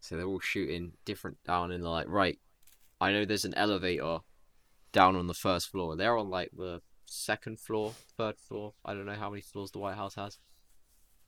[0.03, 2.37] so they're all shooting different down, and they're like, right,
[2.99, 4.17] I know there's an elevator
[4.91, 5.95] down on the first floor.
[5.95, 8.73] They're on like the second floor, third floor.
[8.83, 10.39] I don't know how many floors the White House has.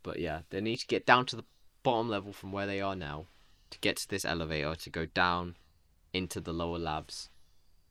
[0.04, 1.46] But yeah, they need to get down to the
[1.84, 3.28] bottom level from where they are now
[3.70, 5.56] to get to this elevator to go down
[6.12, 7.30] into the lower labs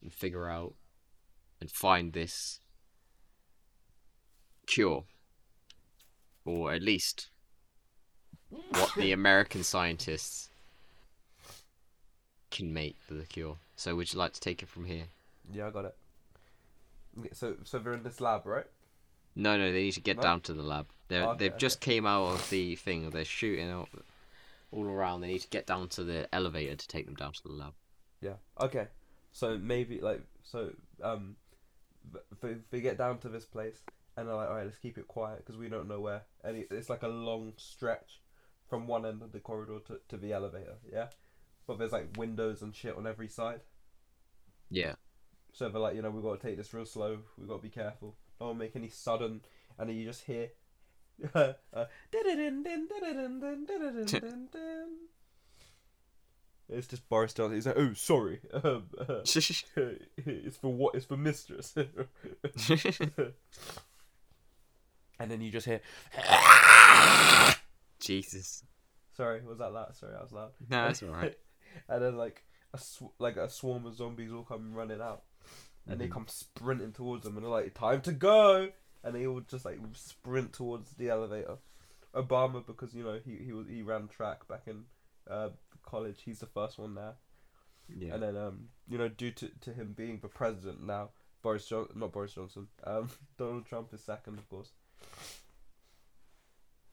[0.02, 0.74] and figure out
[1.62, 2.60] and find this
[4.66, 5.04] cure.
[6.44, 7.30] Or at least
[8.50, 10.50] what the American scientists
[12.54, 13.56] can make the cure.
[13.76, 15.04] So would you like to take it from here?
[15.52, 15.96] Yeah, I got it.
[17.18, 18.66] Okay, So, so they're in this lab, right?
[19.36, 20.22] No, no, they need to get No?
[20.22, 20.86] down to the lab.
[21.08, 23.10] They're, Okay, they've just came out of the thing.
[23.10, 23.88] They're shooting out
[24.70, 25.20] all around.
[25.20, 27.74] They need to get down to the elevator to take them down to the lab.
[28.20, 28.34] Yeah.
[28.60, 28.88] Okay.
[29.32, 30.70] So maybe like so
[31.02, 31.36] um,
[32.12, 33.82] th- they they get down to this place
[34.16, 36.22] and they're like, all right, let's keep it quiet because we don't know where.
[36.44, 38.20] And it's like a long stretch
[38.70, 40.76] from one end of the corridor to to the elevator.
[40.90, 41.08] Yeah.
[41.66, 43.60] But there's like windows and shit on every side.
[44.70, 44.94] Yeah.
[45.52, 47.18] So they're like, you know, we've got to take this real slow.
[47.38, 48.16] We've got to be careful.
[48.40, 49.40] Don't make any sudden.
[49.78, 50.48] And then you just hear.
[51.34, 51.52] uh,
[56.68, 57.54] it's just Boris Johnson.
[57.54, 58.40] He's like, oh, sorry.
[58.52, 60.94] Um, uh, it's for what?
[60.94, 61.74] It's for mistress.
[61.76, 61.84] and
[65.30, 65.80] then you just hear.
[68.00, 68.64] Jesus.
[69.16, 69.94] Sorry, was that loud?
[69.96, 70.50] Sorry, I was loud.
[70.68, 71.38] No, that's alright.
[71.88, 75.22] And then like a sw- like a swarm of zombies all come running out,
[75.86, 76.12] and they Mhm.
[76.12, 78.70] come sprinting towards them, and they're like, "Time to go!"
[79.02, 81.58] And they all just like sprint towards the elevator.
[82.14, 84.84] Obama, because you know he he was he ran track back in
[85.28, 85.50] uh,
[85.82, 86.22] college.
[86.22, 87.14] He's the first one there,
[87.88, 88.14] Yeah.
[88.14, 91.10] and then um you know due to to him being the president now,
[91.42, 94.72] Boris John not Boris Johnson, um Donald Trump is second, of course.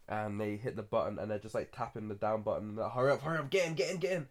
[0.07, 2.75] And they hit the button, and they're just like tapping the down button.
[2.75, 4.27] Like, hurry up, hurry up, get in, get in, get in.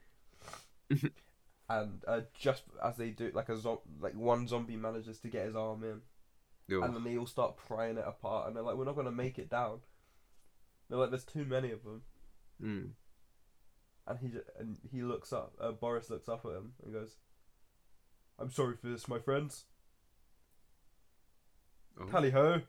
[1.69, 5.47] and uh, just as they do, like a zo- like one zombie manages to get
[5.47, 6.01] his arm in,
[6.83, 9.39] and then they all start prying it apart, and they're like, "We're not gonna make
[9.39, 9.81] it down."
[10.89, 12.03] They're like, "There's too many of them,"
[12.63, 12.91] Mm.
[14.07, 15.55] and he ju- and he looks up.
[15.61, 17.17] Uh, Boris looks up at him and goes,
[18.39, 19.65] "I'm sorry for this, my friends.
[22.01, 22.07] Oh.
[22.07, 22.63] Tally ho!"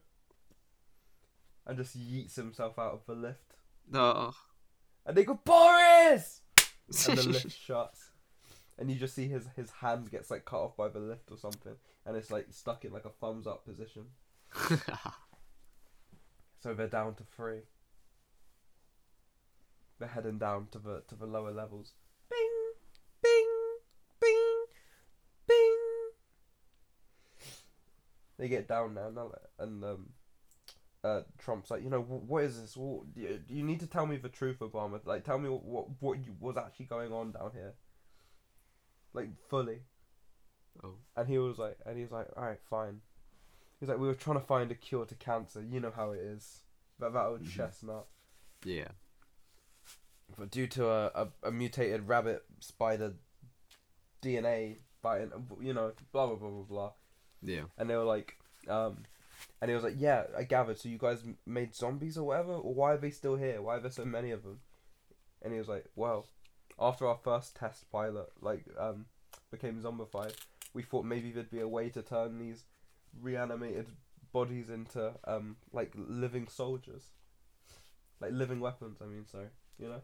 [1.66, 3.56] And just yeets himself out of the lift,
[3.88, 4.34] No.
[5.06, 6.42] and they go, "Boris!"
[7.08, 8.11] and the lift shuts.
[8.82, 11.38] And you just see his his hand gets like cut off by the lift or
[11.38, 14.08] something, and it's like stuck in like a thumbs up position.
[16.62, 17.62] So they're down to three.
[20.00, 21.94] They're heading down to the to the lower levels.
[22.30, 22.74] Bing,
[23.24, 23.48] bing,
[24.22, 24.66] bing,
[25.48, 25.78] bing.
[28.38, 30.10] They get down now, now and um,
[31.04, 32.78] uh, Trump's like, you know, what is this?
[32.78, 35.04] What, you, you need to tell me the truth, Obama.
[35.06, 37.74] Like, tell me what what, what you, was actually going on down here.
[39.14, 39.80] Like fully.
[40.84, 40.96] Oh.
[41.18, 43.02] And he was like, and he was like, all right, fine.
[43.80, 45.62] He's like, we were trying to find a cure to cancer.
[45.62, 46.62] You know how it is.
[47.00, 47.52] That that old Mhm.
[47.56, 48.08] chestnut.
[48.64, 48.90] yeah.
[50.38, 53.16] But due to a, a, a mutated rabbit spider
[54.22, 56.92] DNA biting, you know, blah blah blah blah blah.
[57.42, 57.64] Yeah.
[57.78, 58.38] And they were like,
[58.70, 59.04] um,
[59.62, 60.80] and he was like, yeah, I gathered.
[60.80, 63.62] So you guys made zombies or whatever, or why are they still here?
[63.62, 64.60] Why are there so many of them?
[65.42, 66.28] And he was like, well,
[66.82, 69.06] after our first test pilot, like, um,
[69.52, 70.34] became zombified,
[70.74, 72.66] we thought maybe there'd be a way to turn these
[73.22, 73.88] reanimated
[74.32, 77.04] bodies into um like living soldiers,
[78.20, 79.00] like living weapons.
[79.02, 80.02] I mean, sorry, you know.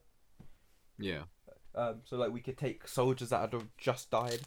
[1.00, 1.24] Yeah.
[1.76, 4.42] Um, so like we could take soldiers that had just died,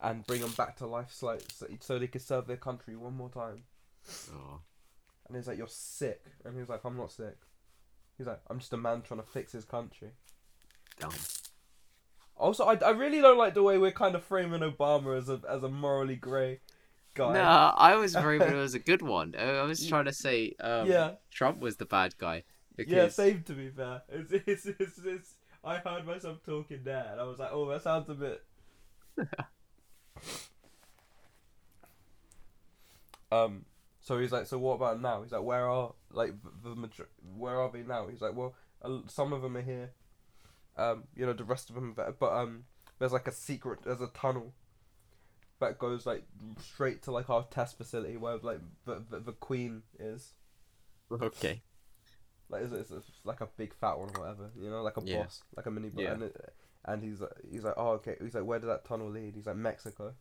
[0.00, 3.16] and bring them back to life, so, so, so they could serve their country one
[3.16, 3.62] more time.
[4.32, 4.60] Oh.
[5.26, 7.38] And he's like, "You're sick," and he was like, "I'm not sick."
[8.16, 10.10] He's like, "I'm just a man trying to fix his country."
[11.00, 11.10] Damn.
[12.36, 15.40] Also, I, I really don't like the way we're kind of framing Obama as a
[15.48, 16.60] as a morally grey
[17.14, 17.32] guy.
[17.32, 19.34] No, I was worried it was a good one.
[19.36, 22.44] I was trying to say um, yeah, Trump was the bad guy.
[22.76, 22.92] Because...
[22.92, 24.02] yeah, same to be fair.
[24.10, 27.82] It's, it's, it's, it's, I heard myself talking there, and I was like, "Oh, that
[27.82, 28.44] sounds a bit."
[33.32, 33.64] um.
[34.00, 36.90] So he's like, "So what about now?" He's like, "Where are like the,
[37.36, 39.92] Where are they now?" He's like, "Well, uh, some of them are here,
[40.78, 42.64] Um, you know the rest of them, but but, um,
[42.98, 43.80] there's like a secret.
[43.84, 44.52] There's a tunnel
[45.60, 46.24] that goes like
[46.60, 50.32] straight to like our test facility where like the the, the queen is.
[51.10, 51.62] Okay.
[52.48, 55.02] Like it's, it's, it's like a big fat one or whatever, you know, like a
[55.04, 55.22] Yeah.
[55.22, 56.02] boss, like a mini boss.
[56.02, 56.12] Yeah.
[56.12, 58.16] And, it, and he's like, he's like, oh okay.
[58.20, 59.34] He's like, where did that tunnel lead?
[59.34, 60.14] He's like Mexico.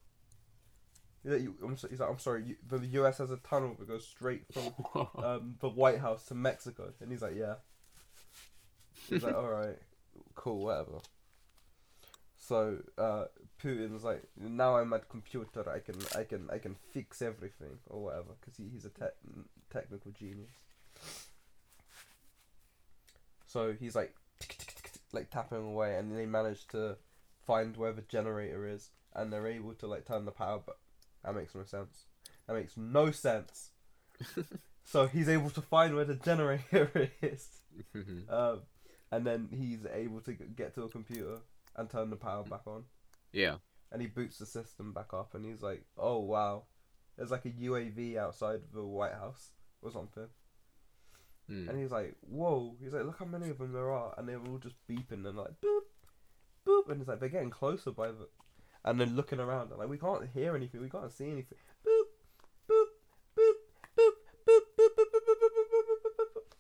[1.24, 2.44] He's like, you, I'm, so- he's like, I'm sorry.
[2.46, 3.18] You, the U.S.
[3.18, 4.74] has a tunnel that goes straight from
[5.24, 7.56] um, the White House to Mexico, and he's like, yeah.
[9.10, 9.78] He's like, all right,
[10.36, 11.00] cool, whatever.
[12.38, 13.26] So uh,
[13.62, 15.68] Putin's like, now I'm at computer.
[15.70, 19.14] I can, I can, I can fix everything or whatever, because he, he's a tech
[19.72, 20.52] technical genius.
[23.48, 24.14] So he's like,
[25.12, 26.98] like tapping away, and they manage to
[27.46, 30.62] find where the generator is, and they're able to like turn the power.
[30.64, 30.78] But
[31.24, 32.04] that makes no sense.
[32.48, 33.70] That makes no sense.
[34.84, 37.48] so he's able to find where the generator is,
[38.30, 38.62] um,
[39.16, 41.38] and then he's able to get to a computer
[41.76, 42.84] and turn the power back on.
[43.32, 43.56] yeah.
[43.92, 46.64] And he boots the system back up, and he's like, "Oh wow,
[47.16, 49.52] there's like a UAV outside the White House
[49.82, 50.28] or something."
[51.50, 51.70] Mm.
[51.70, 54.40] And he's like, "Whoa!" He's like, "Look how many of them there are," and they're
[54.40, 55.82] all just beeping and like boop,
[56.68, 58.28] boop, and it's like they're getting closer by the,
[58.84, 61.58] and then looking around and like we can't hear anything, we can't see anything.
[61.86, 62.08] Boop,
[62.70, 62.86] boop,
[63.38, 63.56] boop,
[63.96, 64.12] boop,
[64.48, 66.52] boop, boop, boop, boop, boop, boop, boop, boop, boop, boop, boop, boop.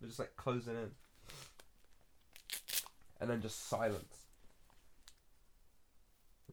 [0.00, 0.90] They're just like closing in,
[3.20, 4.26] and then just silence.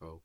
[0.01, 0.19] Oh.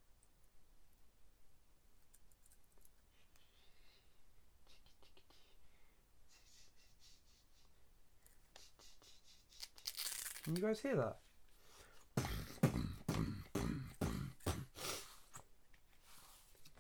[10.44, 11.16] Can you guys hear that?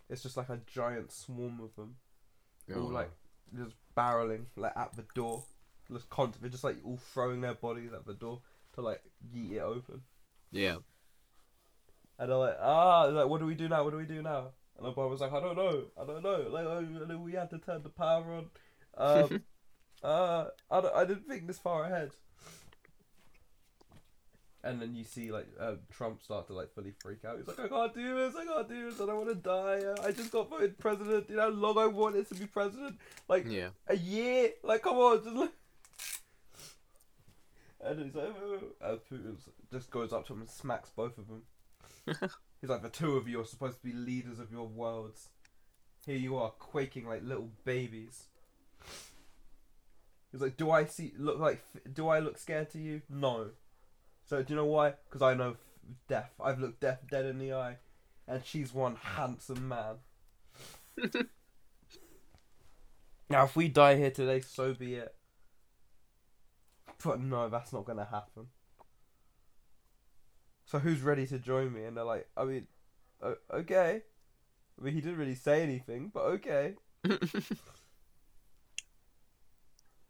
[0.08, 1.96] It's just like a giant swarm of them.
[2.74, 3.10] all like
[3.56, 5.42] just barreling like at the door.
[5.92, 8.40] Just constant, they're just like all throwing their bodies at the door
[8.76, 9.02] to like
[9.34, 10.02] yeet it open.
[10.52, 10.76] Yeah.
[12.18, 13.84] And they're like, ah, like, what do we do now?
[13.84, 14.52] What do we do now?
[14.78, 16.46] And the boy was like, I don't know, I don't know.
[16.50, 18.46] Like, we had to turn the power on.
[18.96, 19.42] Um,
[20.02, 22.10] uh, I, don't, I didn't think this far ahead.
[24.64, 27.38] And then you see like uh, Trump start to like fully freak out.
[27.38, 28.34] He's like, I can't do this.
[28.34, 29.00] I can't do this.
[29.00, 29.82] I don't want to die.
[30.02, 31.26] I just got voted president.
[31.30, 32.98] You know how long I wanted to be president?
[33.28, 33.68] Like Yeah.
[33.86, 34.50] a year.
[34.64, 35.52] Like, come on, just look.
[37.86, 39.36] And he's like, oh, and Putin
[39.72, 41.42] just goes up to him and smacks both of them.
[42.60, 45.28] he's like, the two of you are supposed to be leaders of your worlds.
[46.04, 48.26] Here you are, quaking like little babies.
[50.32, 51.64] He's like, do I see look like?
[51.92, 53.02] Do I look scared to you?
[53.08, 53.50] No.
[54.28, 54.94] So do you know why?
[55.08, 55.56] Because I know
[56.08, 56.30] death.
[56.42, 57.76] I've looked death dead in the eye,
[58.28, 59.96] and she's one handsome man.
[63.28, 65.15] Now, if we die here today, so be it.
[67.04, 68.48] But no, that's not gonna happen.
[70.64, 71.84] So who's ready to join me?
[71.84, 72.66] And they're like, I mean,
[73.52, 74.02] okay.
[74.78, 76.74] I mean, he didn't really say anything, but okay.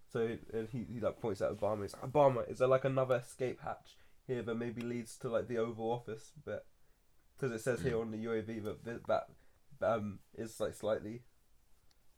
[0.09, 1.83] So and he, he like points at Obama.
[1.83, 3.97] He's like, Obama, is there like another escape hatch
[4.27, 6.65] here that maybe leads to like the Oval Office But
[7.37, 9.29] Because it says here on the UAV that th- that
[9.83, 11.23] um is like slightly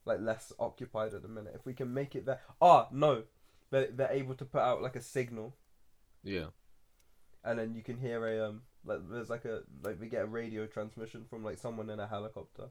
[0.05, 1.55] like less occupied at the minute.
[1.57, 3.25] If we can make it there, ah no,
[3.71, 5.57] they're they're able to put out like a signal,
[6.23, 6.47] Yeah.
[7.45, 10.27] and then you can hear a um like there's like a like we get a
[10.27, 12.69] radio transmission from like someone in a helicopter,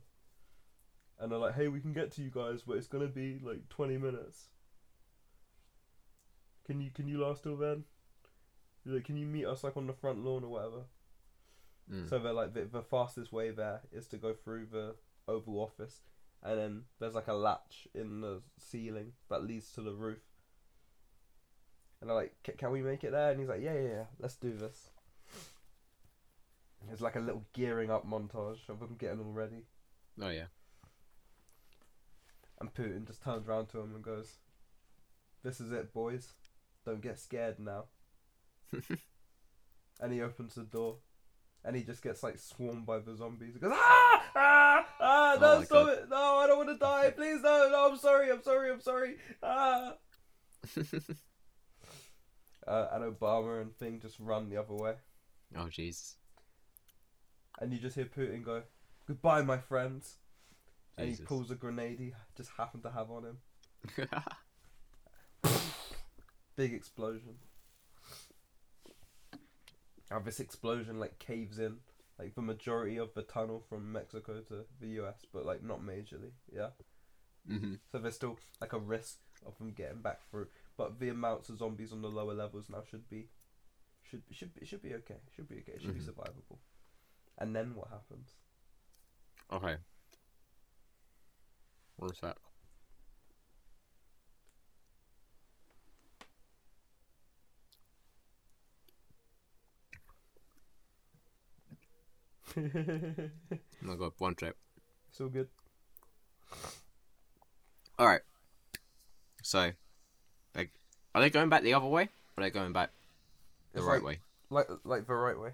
[1.19, 3.67] and they're like, hey, we can get to you guys, but it's gonna be like
[3.69, 4.49] twenty minutes.
[6.65, 7.83] Can you can you last till then?
[8.85, 10.83] Like, can you meet us like on the front lawn or whatever?
[11.91, 12.09] Mm.
[12.09, 14.95] So they're like the, the fastest way there is to go through the
[15.27, 16.01] Oval Office,
[16.43, 20.19] and then there's like a latch in the ceiling that leads to the roof.
[21.99, 24.03] And they're like, "Ca- "Can we make it there?" And he's like, "Yeah, yeah, yeah.
[24.19, 24.89] Let's do this."
[26.91, 29.65] It's like a little gearing up montage of them getting all ready,
[30.21, 30.45] oh yeah.
[32.61, 34.37] and Putin just turns around to him and goes,
[35.43, 36.31] "This is it, boys.
[36.85, 37.85] Don't get scared now."
[39.99, 40.97] and he opens the door,
[41.65, 43.55] and he just gets like swarmed by the zombies.
[43.55, 45.35] He goes, "Ah, ah, ah!
[45.35, 45.97] Oh No, my stop God.
[45.97, 46.09] it!
[46.09, 47.09] No, I don't want to die.
[47.11, 47.89] Please, no, no.
[47.91, 48.31] I'm sorry.
[48.31, 48.71] I'm sorry.
[48.71, 49.17] I'm sorry.
[49.43, 49.95] Ah!"
[52.67, 54.95] Uh, and Obama and thing just run the other way,
[55.55, 56.15] oh jeez.
[57.61, 58.63] and you just hear Putin go,
[59.07, 60.17] "Goodbye, my friends."
[60.97, 63.37] And he pulls a grenade he just happened to have on him.
[66.55, 67.35] Big explosion.
[70.09, 71.77] And this explosion like caves in
[72.17, 76.31] like the majority of the tunnel from Mexico to the US, but like not majorly,
[76.53, 76.69] yeah.
[77.47, 80.47] hmm So there's still like a risk of them getting back through,
[80.77, 83.27] but the amounts of zombies on the lower levels now should be
[84.03, 85.19] Should should it should be okay.
[85.35, 85.73] Should be okay.
[85.73, 85.99] It should Mhm.
[85.99, 86.59] be survivable.
[87.37, 88.35] And then what happens?
[89.51, 89.77] Okay.
[91.97, 92.37] What's that?
[103.83, 104.57] Oh my god, one trip.
[105.11, 105.47] so good.
[107.99, 108.21] All right.
[109.43, 109.71] So,
[111.17, 112.03] are they going back the other way?
[112.37, 112.91] Or are they going back
[113.73, 114.19] the It's right like- way?
[114.49, 115.51] Like like the right way.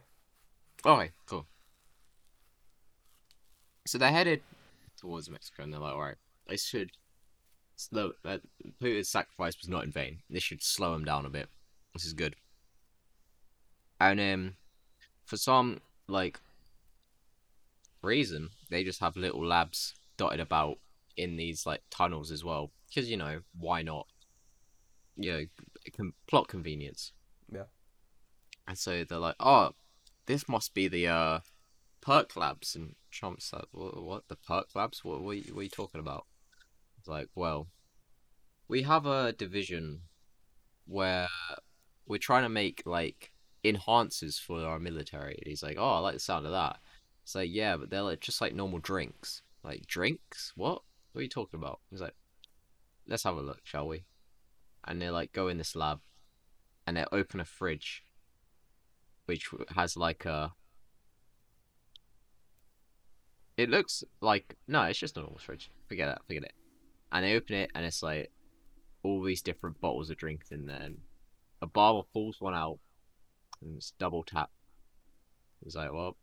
[0.86, 1.46] Okay, cool.
[3.88, 4.42] So they're headed
[4.98, 6.92] towards Mexico, and they're like, all right, they should
[7.76, 8.12] slow.
[8.24, 8.42] That
[8.82, 10.20] Putin's sacrifice was not in vain.
[10.30, 11.48] This should slow him down a bit.
[11.94, 12.36] This is good.
[14.00, 14.54] And um,
[15.26, 16.40] for some like
[18.02, 20.78] reason, they just have little labs dotted about
[21.18, 24.08] in these like tunnels as well, because you know why not?
[25.18, 25.46] You know,
[25.96, 27.14] con- plot convenience.
[27.52, 27.66] Yeah.
[28.68, 29.72] And so they're like, oh,
[30.26, 31.40] this must be the uh
[32.02, 32.76] perk labs.
[32.76, 34.28] And Trump's like what, what?
[34.28, 35.04] The perk labs?
[35.04, 36.26] What, what, are you, what are you talking about?
[37.00, 37.68] It's like well
[38.68, 40.02] we have a division
[40.86, 41.28] where
[42.08, 43.32] we're trying to make like
[43.64, 45.36] enhancers for our military.
[45.36, 46.78] And he's like oh I like the sound of that.
[47.24, 49.42] It's like yeah but they're like just like normal drinks.
[49.64, 50.54] Like drinks?
[50.56, 50.82] What?
[51.12, 51.80] What are you talking about?
[51.90, 52.16] He's like
[53.08, 54.06] let's have a look shall we
[54.86, 56.00] and they like go in this lab
[56.86, 58.06] and they open a fridge
[59.26, 60.54] which has like a
[63.58, 65.70] it looks like no, it's just a normal fridge.
[65.88, 66.54] Forget that, forget it.
[67.12, 68.32] And they open it, and it's like
[69.04, 70.82] all these different bottles of drinks in there.
[70.82, 70.98] And
[71.62, 72.80] a barber pulls one out,
[73.62, 74.50] and it's double tap.
[75.64, 76.18] He's like, "Well,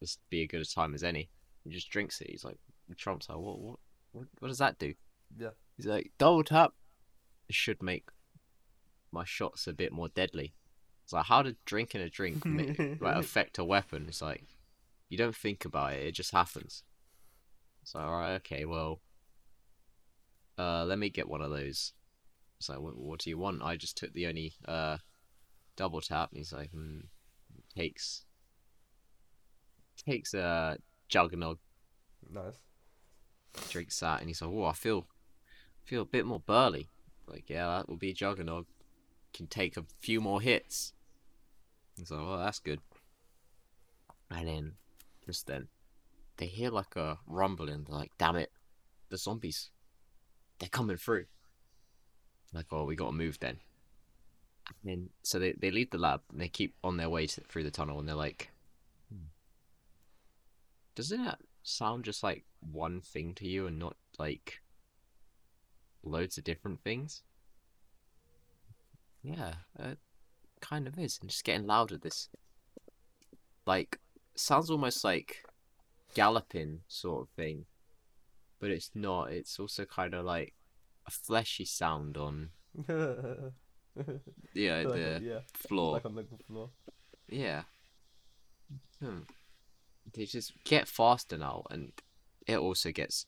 [0.00, 1.30] this be a good a time as any."
[1.64, 2.30] He just drinks it.
[2.30, 2.58] He's like,
[2.96, 3.58] Trump's like, "What?
[3.58, 3.78] What?
[4.12, 4.94] What, what does that do?"
[5.36, 5.50] Yeah.
[5.76, 6.72] He's like, "Double tap.
[7.48, 8.08] It should make
[9.12, 10.54] my shots a bit more deadly."
[11.04, 14.06] It's like, how did drinking a drink make, like affect a weapon?
[14.08, 14.44] It's like
[15.08, 16.82] you don't think about it; it just happens.
[17.84, 19.00] So, alright, okay, well,
[20.58, 21.92] uh, let me get one of those.
[22.58, 23.62] It's like, what, what do you want?
[23.62, 24.96] I just took the only uh
[25.76, 26.30] double tap.
[26.30, 27.00] And he's like, hmm,
[27.76, 28.24] takes
[30.04, 30.78] takes a
[31.08, 31.58] juggernog,
[32.28, 32.54] Nice.
[33.70, 35.06] drinks that, and he's like, oh, I feel
[35.84, 36.90] feel a bit more burly.
[37.28, 38.66] Like, yeah, that will be Juggernaut.
[39.32, 40.92] Can take a few more hits.
[41.96, 42.80] He's like, well, that's good.
[44.30, 44.72] And then,
[45.24, 45.68] just then,
[46.36, 47.84] they hear like a rumbling.
[47.86, 48.50] They're like, damn it,
[49.10, 49.70] the zombies.
[50.58, 51.26] They're coming through.
[52.52, 53.58] Like, oh, we gotta move then.
[54.68, 57.40] And then, so they, they leave the lab and they keep on their way to,
[57.42, 58.50] through the tunnel and they're like,
[59.12, 59.26] hmm.
[60.94, 64.60] doesn't that sound just like one thing to you and not like
[66.06, 67.22] loads of different things?
[69.22, 69.98] Yeah, it
[70.60, 71.18] kind of is.
[71.20, 72.28] And just getting louder, this
[73.66, 73.98] like
[74.36, 75.44] sounds almost like
[76.14, 77.66] galloping sort of thing,
[78.60, 79.32] but it's not.
[79.32, 80.54] It's also kind of like
[81.06, 82.50] a fleshy sound on
[84.54, 85.40] yeah Like, the yeah.
[85.54, 85.94] floor.
[85.94, 86.70] Like on the floor.
[87.28, 87.62] Yeah.
[89.00, 89.20] Hmm.
[90.14, 91.92] They just get faster now, and
[92.46, 93.26] it also gets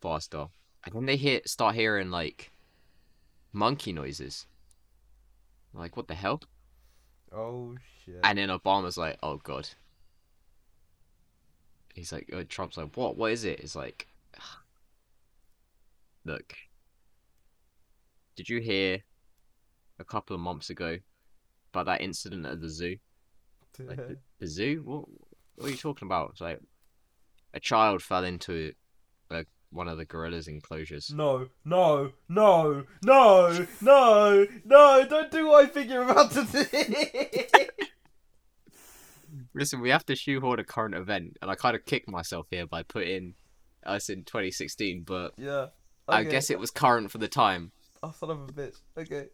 [0.00, 0.46] faster.
[0.84, 2.50] And then they hear start hearing like
[3.52, 4.46] monkey noises.
[5.72, 6.40] Like what the hell?
[7.32, 8.20] Oh shit.
[8.22, 9.68] And then Obama's like, "Oh God."
[11.94, 13.16] He's like, uh, Trump's like, "What?
[13.16, 14.08] What is it?" It's like,
[16.24, 16.54] look.
[18.34, 18.98] Did you hear
[19.98, 20.98] a couple of months ago
[21.72, 22.96] about that incident at the zoo?
[23.78, 24.82] Like the, the zoo?
[24.84, 25.04] What?
[25.56, 26.30] What are you talking about?
[26.32, 26.60] It's like
[27.54, 28.72] a child fell into
[29.30, 31.12] uh, one of the gorillas' enclosures.
[31.12, 36.64] No, no, no, no, no, no, don't do what I think you're about to do.
[39.54, 42.66] Listen, we have to shoehorn a current event, and I kind of kicked myself here
[42.66, 43.34] by putting
[43.84, 45.66] us in 2016, but yeah.
[46.08, 47.72] I guess it was current for the time.
[48.02, 48.76] Oh, son of a bitch.
[48.98, 49.26] Okay.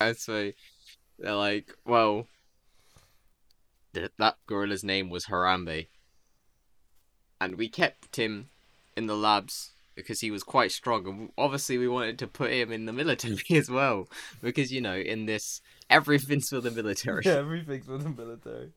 [0.00, 0.52] And so
[1.18, 2.28] they're like, well,
[3.94, 5.88] th- that gorilla's name was Harambe.
[7.40, 8.50] And we kept him
[8.96, 11.06] in the labs because he was quite strong.
[11.06, 14.08] And obviously, we wanted to put him in the military as well.
[14.42, 17.22] Because, you know, in this, everything's for the military.
[17.24, 18.72] Yeah, everything's for the military.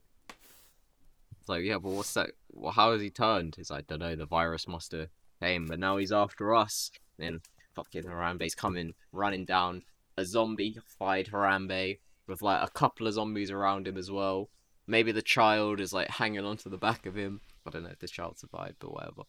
[1.39, 2.31] It's like, yeah, but what's that?
[2.53, 3.55] Well, how has he turned?
[3.57, 5.09] It's like, I don't know, the virus must have
[5.41, 6.91] came, but now he's after us.
[7.17, 7.41] then
[7.75, 9.83] fucking Harambe's coming, running down
[10.17, 14.49] a zombie-fied Harambe with like a couple of zombies around him as well.
[14.87, 17.41] Maybe the child is like hanging onto the back of him.
[17.65, 19.23] I don't know if the child survived, but whatever.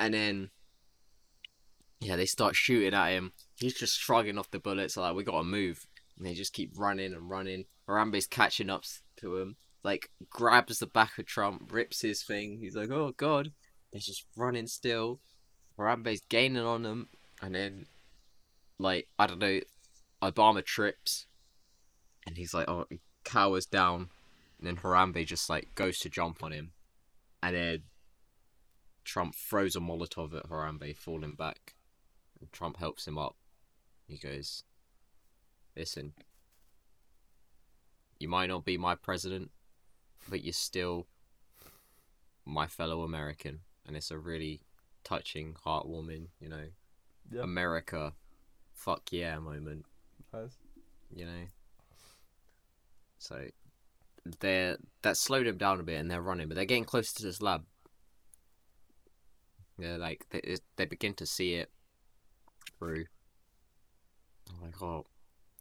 [0.00, 0.50] And then,
[2.00, 3.32] yeah, they start shooting at him.
[3.54, 5.86] He's just shrugging off the bullets, like, we gotta move.
[6.16, 7.66] And they just keep running and running.
[7.88, 8.84] Harambe's catching up
[9.16, 12.58] to him, like grabs the back of Trump, rips his thing.
[12.60, 13.52] He's like, "Oh God!"
[13.92, 15.20] They're just running still.
[15.78, 17.08] Harambe's gaining on them,
[17.42, 17.86] and then,
[18.78, 19.60] like I don't know,
[20.22, 21.26] Obama trips,
[22.26, 24.10] and he's like, "Oh," he cowers down,
[24.58, 26.72] and then Harambe just like goes to jump on him,
[27.42, 27.82] and then
[29.10, 31.74] Trump throws a Molotov at Harambe, falling back.
[32.38, 33.34] And Trump helps him up.
[34.06, 34.62] He goes,
[35.76, 36.12] Listen,
[38.20, 39.50] you might not be my president,
[40.28, 41.08] but you're still
[42.46, 43.62] my fellow American.
[43.84, 44.60] And it's a really
[45.02, 46.66] touching, heartwarming, you know,
[47.32, 47.42] Yeah.
[47.42, 48.12] America,
[48.74, 49.86] fuck yeah moment,
[50.32, 50.56] Nice.
[51.12, 51.46] you know?
[53.18, 53.48] So
[54.38, 57.22] they're that slowed him down a bit and they're running, but they're getting closer to
[57.24, 57.64] this lab.
[59.80, 61.70] They're like they they begin to see it
[62.78, 63.06] through.
[64.50, 65.06] I'm like, oh,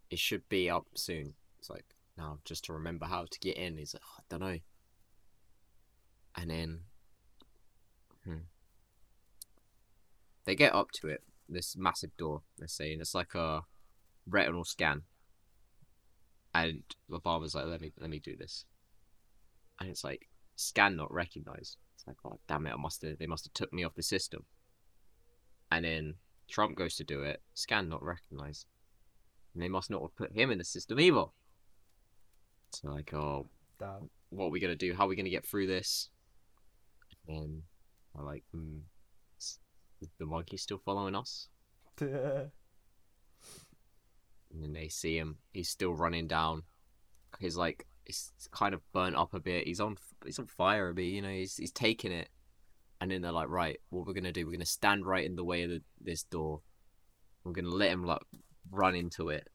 [0.09, 1.34] it should be up soon.
[1.59, 1.86] It's like
[2.17, 3.78] now just to remember how to get in.
[3.78, 4.59] He's like, oh, I don't know.
[6.36, 6.80] And then,
[8.24, 8.45] hmm.
[10.45, 11.24] they get up to it.
[11.47, 12.43] This massive door.
[12.57, 13.63] They're saying it's like a
[14.28, 15.03] retinal scan.
[16.53, 18.65] And the barber's like, let me let me do this.
[19.80, 21.78] And it's like scan not recognized.
[22.00, 24.04] It's like, oh damn it, I must have they must have took me off the
[24.04, 24.45] system.
[25.70, 26.16] And then
[26.50, 28.68] Trump goes to do it, scan not recognized.
[29.54, 31.26] And they must not have put him in the system either.
[32.72, 34.10] So like, oh, Damn.
[34.30, 34.93] what are we gonna do?
[34.93, 36.10] How are we gonna get through this?
[37.28, 37.64] And
[38.18, 38.78] I like, hmm,
[39.38, 39.60] is
[40.18, 41.50] the monkey still following us?
[44.52, 45.38] And then they see him.
[45.54, 46.64] He's still running down.
[47.39, 49.68] He's like, he's kind of burnt up a bit.
[49.68, 51.03] He's on, he's on fire a bit.
[51.03, 52.30] You know, he's he's taking it.
[52.99, 54.45] And then they're like, right, what we're gonna do?
[54.45, 56.62] We're gonna stand right in the way of the, this door.
[57.43, 58.22] We're gonna let him like
[58.72, 59.47] run into it.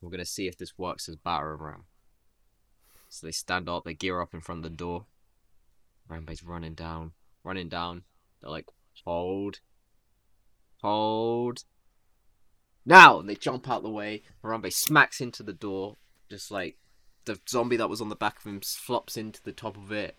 [0.00, 1.84] We're gonna see if this works as battering ram.
[3.08, 3.84] So they stand up.
[3.84, 5.06] They gear up in front of the door.
[6.08, 8.02] Rambe's running down, running down.
[8.40, 8.66] They're like,
[9.04, 9.60] hold,
[10.82, 11.64] hold.
[12.84, 14.22] Now and they jump out the way.
[14.44, 15.96] Harambe smacks into the door,
[16.30, 16.76] just like
[17.28, 20.18] the zombie that was on the back of him flops into the top of it,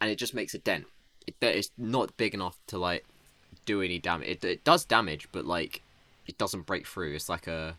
[0.00, 0.86] and it just makes a dent.
[1.26, 3.04] It, it's not big enough to like
[3.66, 4.28] do any damage.
[4.28, 5.82] It, it does damage, but like
[6.26, 7.14] it doesn't break through.
[7.14, 7.76] It's like a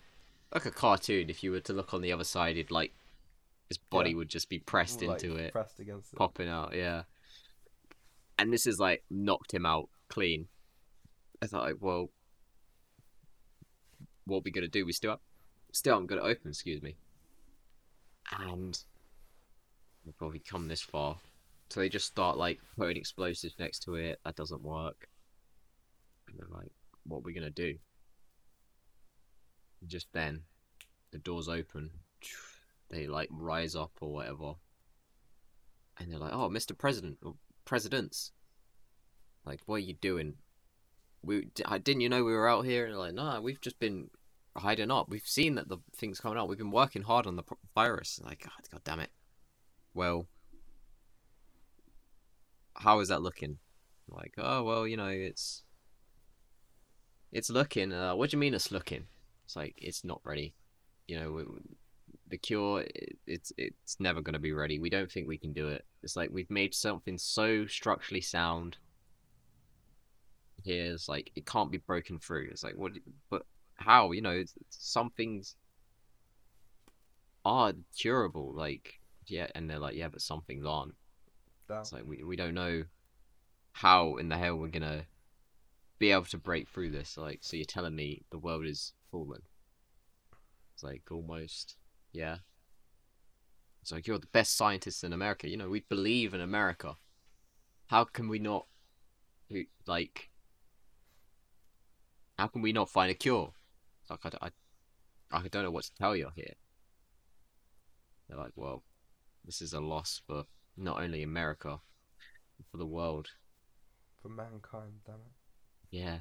[0.54, 1.30] like a cartoon.
[1.30, 2.94] If you were to look on the other side, it like
[3.70, 4.18] his body Yeah.
[4.18, 6.18] would just be pressed Like, into it Pressed against it.
[6.18, 7.04] popping out, yeah.
[8.38, 10.48] And this is like knocked him out clean.
[11.42, 12.10] I thought, like, well,
[14.26, 14.86] what are we gonna do?
[14.86, 15.20] We still,
[15.72, 16.50] still haven't got it open.
[16.50, 16.96] Excuse me.
[18.32, 18.78] And
[20.06, 21.18] we've probably come this far,
[21.70, 24.20] so they just start like putting explosives next to it.
[24.26, 25.08] That doesn't work.
[26.28, 26.72] And they're like,
[27.06, 27.76] what are we gonna do?
[29.88, 30.42] Just then,
[31.12, 31.92] the doors open.
[32.90, 34.56] They like rise up or whatever
[35.98, 36.78] and they're like, "Oh, Mr.
[36.78, 38.32] President, or presidents,
[39.46, 40.36] like, what are you doing?
[41.22, 44.10] We didn't you know we were out here?" And they're like, "Nah, we've just been
[44.58, 45.10] hiding up.
[45.10, 46.48] We've seen that the thing's coming out.
[46.48, 47.44] We've been working hard on the
[47.74, 49.12] virus." Like, God, God damn it.
[49.94, 50.28] Well,
[52.76, 53.58] how is that looking?
[54.08, 55.64] Like, oh well, you know, it's
[57.32, 57.92] it's looking.
[57.92, 59.06] Uh, what do you mean it's looking?
[59.46, 60.56] It's like it's not ready.
[61.08, 61.60] You know,
[62.30, 65.54] the cure it, it's it's never going to be ready we don't think we can
[65.54, 68.78] do it it's like we've made something so structurally sound
[70.64, 72.94] here it's like it can't be broken through it's like what
[73.30, 73.44] but
[73.76, 75.56] how you know it's, some things
[77.44, 80.96] are curable like yeah and they're like yeah but some things aren't
[81.68, 81.80] Damn.
[81.80, 82.84] it's like we, we don't know
[83.74, 85.06] how in the hell we're gonna
[86.00, 89.42] be able to break through this like so you're telling me the world is fallen
[90.74, 91.78] it's like almost
[92.16, 92.38] yeah.
[93.82, 95.50] It's like you're the best scientist in America.
[95.50, 96.96] You know, we believe in America.
[97.88, 98.66] How can we not,
[99.86, 100.32] like,
[102.40, 103.54] how can we not find a cure?
[104.10, 104.48] Like I,
[105.32, 106.54] I, I don't know what to tell you here.
[108.28, 108.84] They're like, well,
[109.44, 110.46] this is a loss for
[110.78, 111.80] not only America,
[112.72, 113.30] for the world.
[114.22, 115.32] For mankind, damn it.
[115.92, 116.20] Yeah.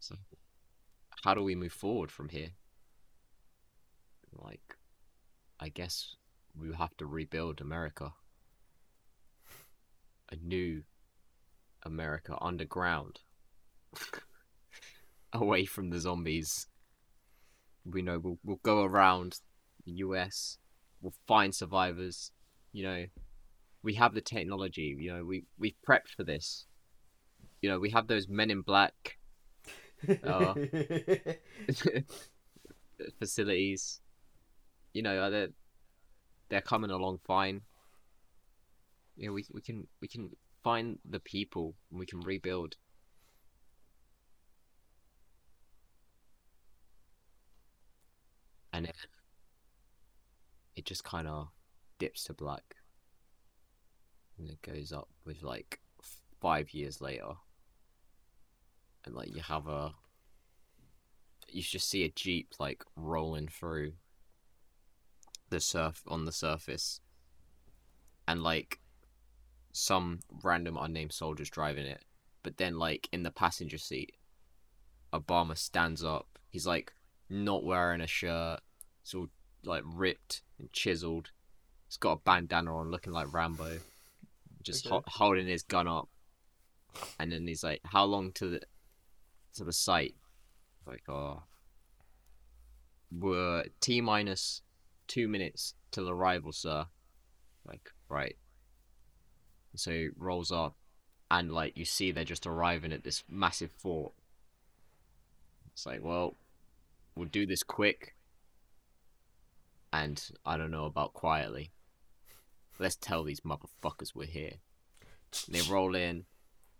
[0.00, 0.16] So,
[1.24, 2.50] how do we move forward from here?
[4.32, 4.76] Like,
[5.58, 6.14] I guess
[6.56, 8.12] we have to rebuild America.
[10.30, 10.82] A new
[11.82, 13.20] America underground.
[15.32, 16.66] Away from the zombies.
[17.84, 19.40] We know we'll, we'll go around
[19.84, 20.58] the US.
[21.00, 22.32] We'll find survivors.
[22.72, 23.04] You know,
[23.82, 24.96] we have the technology.
[24.98, 26.66] You know, we, we've prepped for this
[27.60, 29.18] you know, we have those men in black
[30.24, 30.54] Oh.
[33.18, 34.00] facilities.
[34.92, 35.48] you know they're
[36.48, 37.62] they're coming along fine.
[39.16, 40.30] You know, we we can we can
[40.62, 42.76] find the people and we can rebuild.
[48.78, 48.92] And
[50.76, 51.48] it just kind of
[51.98, 52.76] dips to black.
[54.38, 55.80] And it goes up with like
[56.40, 57.32] five years later.
[59.04, 59.94] And like you have a.
[61.48, 63.94] You just see a jeep like rolling through
[65.50, 67.00] the surf on the surface.
[68.28, 68.78] And like
[69.72, 72.04] some random unnamed soldiers driving it.
[72.44, 74.12] But then like in the passenger seat,
[75.12, 76.38] Obama stands up.
[76.48, 76.92] He's like
[77.28, 78.60] not wearing a shirt.
[79.08, 79.30] It's all
[79.64, 81.30] like ripped and chiseled.
[81.86, 83.78] He's got a bandana on, looking like Rambo,
[84.62, 84.96] just Okay.
[84.96, 86.10] ho- holding his gun up.
[87.18, 88.60] And then he's like, "How long to the
[89.54, 90.14] to the site?"
[90.84, 91.44] Like, oh,
[93.10, 94.60] we're t minus
[95.06, 96.86] two minutes till arrival, sir.
[97.64, 98.36] Like, right.
[99.74, 100.76] So he rolls up,
[101.30, 104.12] and like you see, they're just arriving at this massive fort.
[105.72, 106.36] It's like, well,
[107.14, 108.14] we'll do this quick.
[109.98, 111.72] And I don't know about quietly.
[112.78, 114.54] Let's tell these motherfuckers we're here.
[115.48, 116.24] They roll in.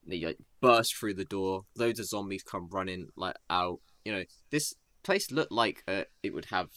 [0.06, 1.64] They like burst through the door.
[1.76, 3.80] Loads of zombies come running like out.
[4.04, 6.68] You know, this place looked like uh, it would have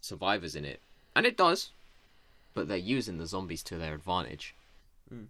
[0.00, 0.80] survivors in it,
[1.14, 1.72] and it does.
[2.54, 4.54] But they're using the zombies to their advantage.
[5.12, 5.26] Mm.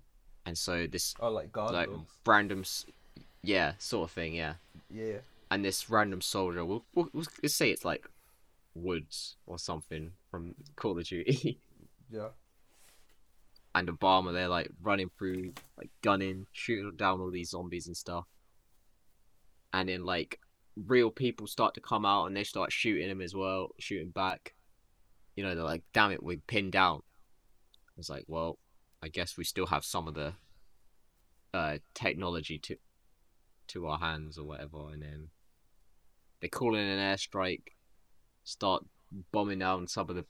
[0.47, 1.90] And so this Oh, like guard like
[2.24, 2.62] random,
[3.42, 4.55] yeah, sort of thing, yeah.
[4.88, 5.18] Yeah.
[5.51, 8.07] And this random soldier, we'll, we'll, we'll say it's like
[8.76, 11.59] Woods or something from Call of Duty.
[12.09, 12.28] Yeah.
[13.74, 18.26] and Obama, they're like running through, like gunning, shooting down all these zombies and stuff.
[19.72, 20.39] And then like
[20.76, 24.55] real people start to come out and they start shooting him as well, shooting back.
[25.34, 27.03] You know, they're like, "Damn it, we're pinned down."
[27.99, 28.61] It's like, well,
[29.03, 30.34] I guess we still have some of the
[31.53, 32.76] uh, technology to
[33.66, 35.30] to our hands or whatever, and then
[36.41, 37.72] they call in an airstrike,
[38.45, 38.84] start
[39.32, 40.24] bombing down some of the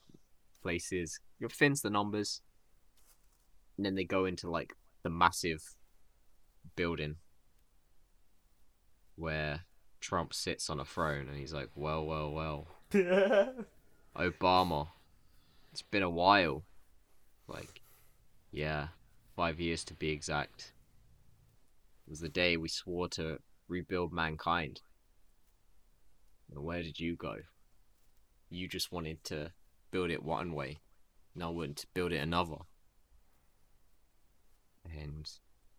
[0.61, 1.19] places.
[1.39, 2.41] It thins the numbers,
[3.75, 4.73] and then they go into like
[5.03, 5.75] the massive
[6.75, 7.15] building
[9.15, 9.61] where
[9.99, 12.67] Trump sits on a throne, and he's like, "Well, well, well,
[14.15, 14.87] Obama,
[15.71, 16.63] it's been a while."
[17.47, 17.81] Like,
[18.51, 18.89] yeah,
[19.35, 20.73] five years to be exact.
[22.05, 24.81] It was the day we swore to rebuild mankind.
[26.49, 27.35] And where did you go?
[28.49, 29.51] You just wanted to
[29.91, 30.79] build it one way.
[31.35, 32.57] Now wanted to build it another.
[34.85, 35.29] And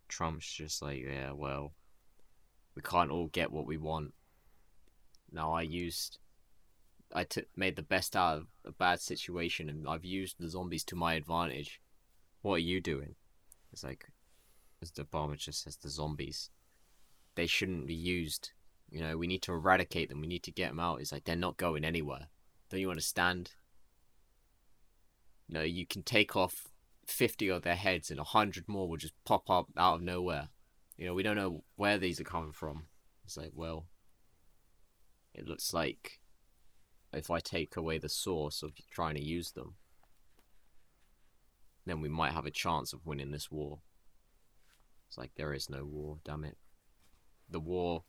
[0.09, 1.73] Trump's just like, yeah, well,
[2.75, 4.13] we can't all get what we want.
[5.33, 6.19] Now I used,
[7.13, 10.85] I took made the best out of a bad situation, and I've used the zombies
[10.85, 11.81] to my advantage.
[12.43, 13.15] What are you doing?
[13.73, 14.07] It's like,
[14.81, 16.51] as the Obama just says, the zombies.
[17.35, 18.53] They shouldn't be used.
[18.91, 20.21] You know, we need to eradicate them.
[20.21, 21.01] We need to get them out.
[21.01, 22.29] It's like they're not going anywhere.
[22.69, 23.53] Don't you understand?
[25.49, 26.69] No, you can take off
[27.07, 30.49] 50 of their heads and 100 more will just pop up out of nowhere.
[30.97, 32.85] You know, we don't know where these are coming from.
[33.25, 33.87] It's like, well,
[35.35, 36.21] it looks like
[37.13, 39.77] if I take away the source of trying to use them,
[41.87, 43.79] then we might have a chance of winning this war.
[45.09, 46.59] It's like, there is no war, damn it.
[47.49, 48.05] The war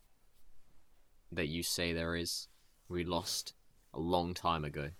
[1.32, 2.48] that you say there is,
[2.88, 3.54] we lost
[3.94, 4.90] a long time ago.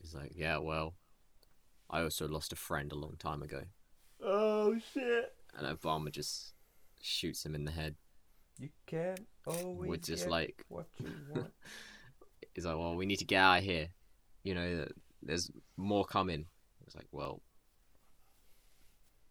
[0.00, 0.94] He's like, yeah, well,
[1.90, 3.62] I also lost a friend a long time ago.
[4.22, 5.32] Oh shit!
[5.56, 6.54] And Obama just
[7.00, 7.94] shoots him in the head.
[8.58, 11.52] You can't always We're just like, what you want.
[12.54, 13.88] he's like, well, we need to get out of here.
[14.42, 14.88] You know,
[15.22, 16.46] there's more coming.
[16.86, 17.42] It's like, well,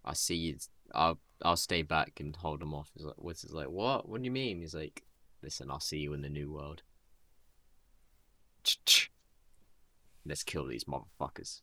[0.05, 0.57] I see you.
[0.93, 2.91] I'll I'll stay back and hold them off.
[2.95, 4.07] He's like, what's he's like, what?
[4.07, 4.59] What do you mean?
[4.59, 5.03] He's like,
[5.43, 6.83] listen, I'll see you in the new world.
[10.25, 11.61] Let's kill these motherfuckers.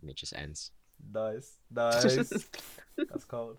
[0.00, 0.72] And it just ends.
[1.12, 2.48] nice, nice.
[2.96, 3.58] That's cold.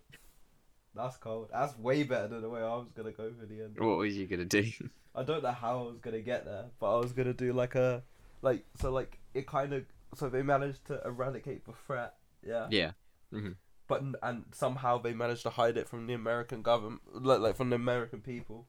[0.95, 1.49] That's cold.
[1.51, 3.79] That's way better than the way I was gonna go for the end.
[3.79, 4.71] what was you gonna do?
[5.15, 7.75] I don't know how I was gonna get there, but I was gonna do like
[7.75, 8.03] a,
[8.41, 9.85] like so like it kind of
[10.15, 12.13] so they managed to eradicate the threat,
[12.45, 12.67] yeah.
[12.69, 12.91] yeah.
[13.33, 13.53] Mm-hmm.
[13.87, 17.69] But and somehow they managed to hide it from the American government, like like from
[17.69, 18.67] the American people.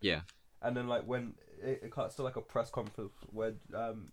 [0.00, 0.20] Yeah.
[0.60, 4.12] And then like when it, it cuts to like a press conference where um,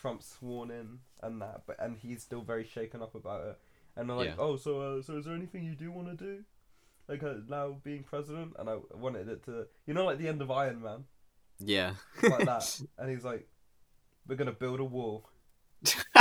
[0.00, 3.58] Trump's sworn in and that, but and he's still very shaken up about it.
[3.96, 4.34] And they're like, Yeah.
[4.38, 6.44] oh, so uh, so is there anything you do want to do,
[7.08, 8.54] like uh, now being president?
[8.58, 11.04] And I wanted it to, you know, like the end of Iron Man
[11.58, 11.94] Yeah.
[12.22, 12.80] like that.
[12.98, 13.48] And he's like,
[14.26, 15.28] "We're gonna build a wall,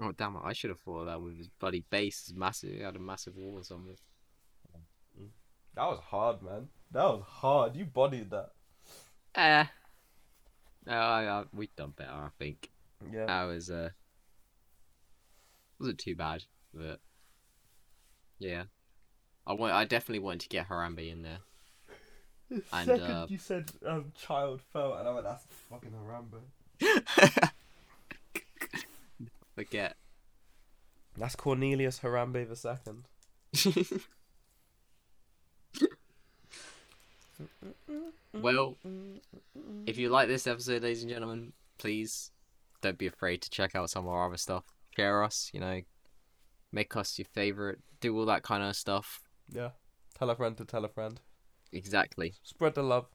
[0.00, 0.42] oh damn it!
[0.44, 2.26] I should have thought of that with his bloody base.
[2.26, 3.96] His massive, he had a massive wall or something.
[5.74, 6.68] That was hard, man.
[6.90, 7.76] That was hard.
[7.76, 8.50] You bodied that.
[9.34, 9.64] Eh.
[10.86, 12.10] No, I, I, we've done better.
[12.10, 12.70] I think
[13.12, 13.26] Yeah.
[13.26, 13.90] that was uh
[15.78, 16.44] wasn't too bad,
[16.74, 17.00] but
[18.38, 18.64] yeah,
[19.46, 19.72] I want.
[19.74, 21.38] I definitely wanted to get Harambe in there.
[22.50, 26.40] The And, second uh, you said um, child fell, and I went, that's fucking Harambe.
[29.54, 29.96] Forget.
[31.16, 33.04] That's Cornelius Harambe the second.
[38.34, 38.76] well,
[39.86, 42.30] if you like this episode, ladies and gentlemen, please
[42.80, 44.64] don't be afraid to check out some of our other stuff.
[44.96, 45.80] Share us, you know,
[46.72, 49.22] make us your favorite, do all that kind of stuff.
[49.52, 49.70] Yeah.
[50.18, 51.20] Tell a friend to tell a friend.
[51.72, 52.34] Exactly.
[52.42, 53.06] Spread the love.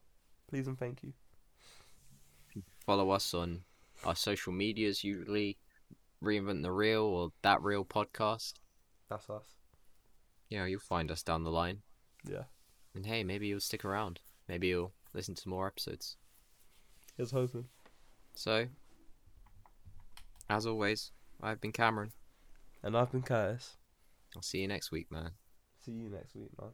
[0.48, 1.14] Please and thank you.
[2.86, 3.62] Follow us on
[4.04, 5.58] our social medias, usually
[6.24, 8.54] Reinvent the Real or That Real Podcast.
[9.10, 9.56] That's us.
[10.50, 11.82] Yeah, you'll find us down the line.
[12.30, 12.44] Yeah.
[12.96, 14.22] And hey, maybe you'll stick around.
[14.48, 16.16] Maybe you'll listen to more episodes.
[17.18, 17.66] Here's hoping.
[18.36, 18.68] So,
[20.50, 22.12] as always, I've been Cameron.
[22.82, 23.78] And I've been Curtis.
[24.36, 25.32] I'll see you next week, man.
[25.82, 26.72] See you next week, man.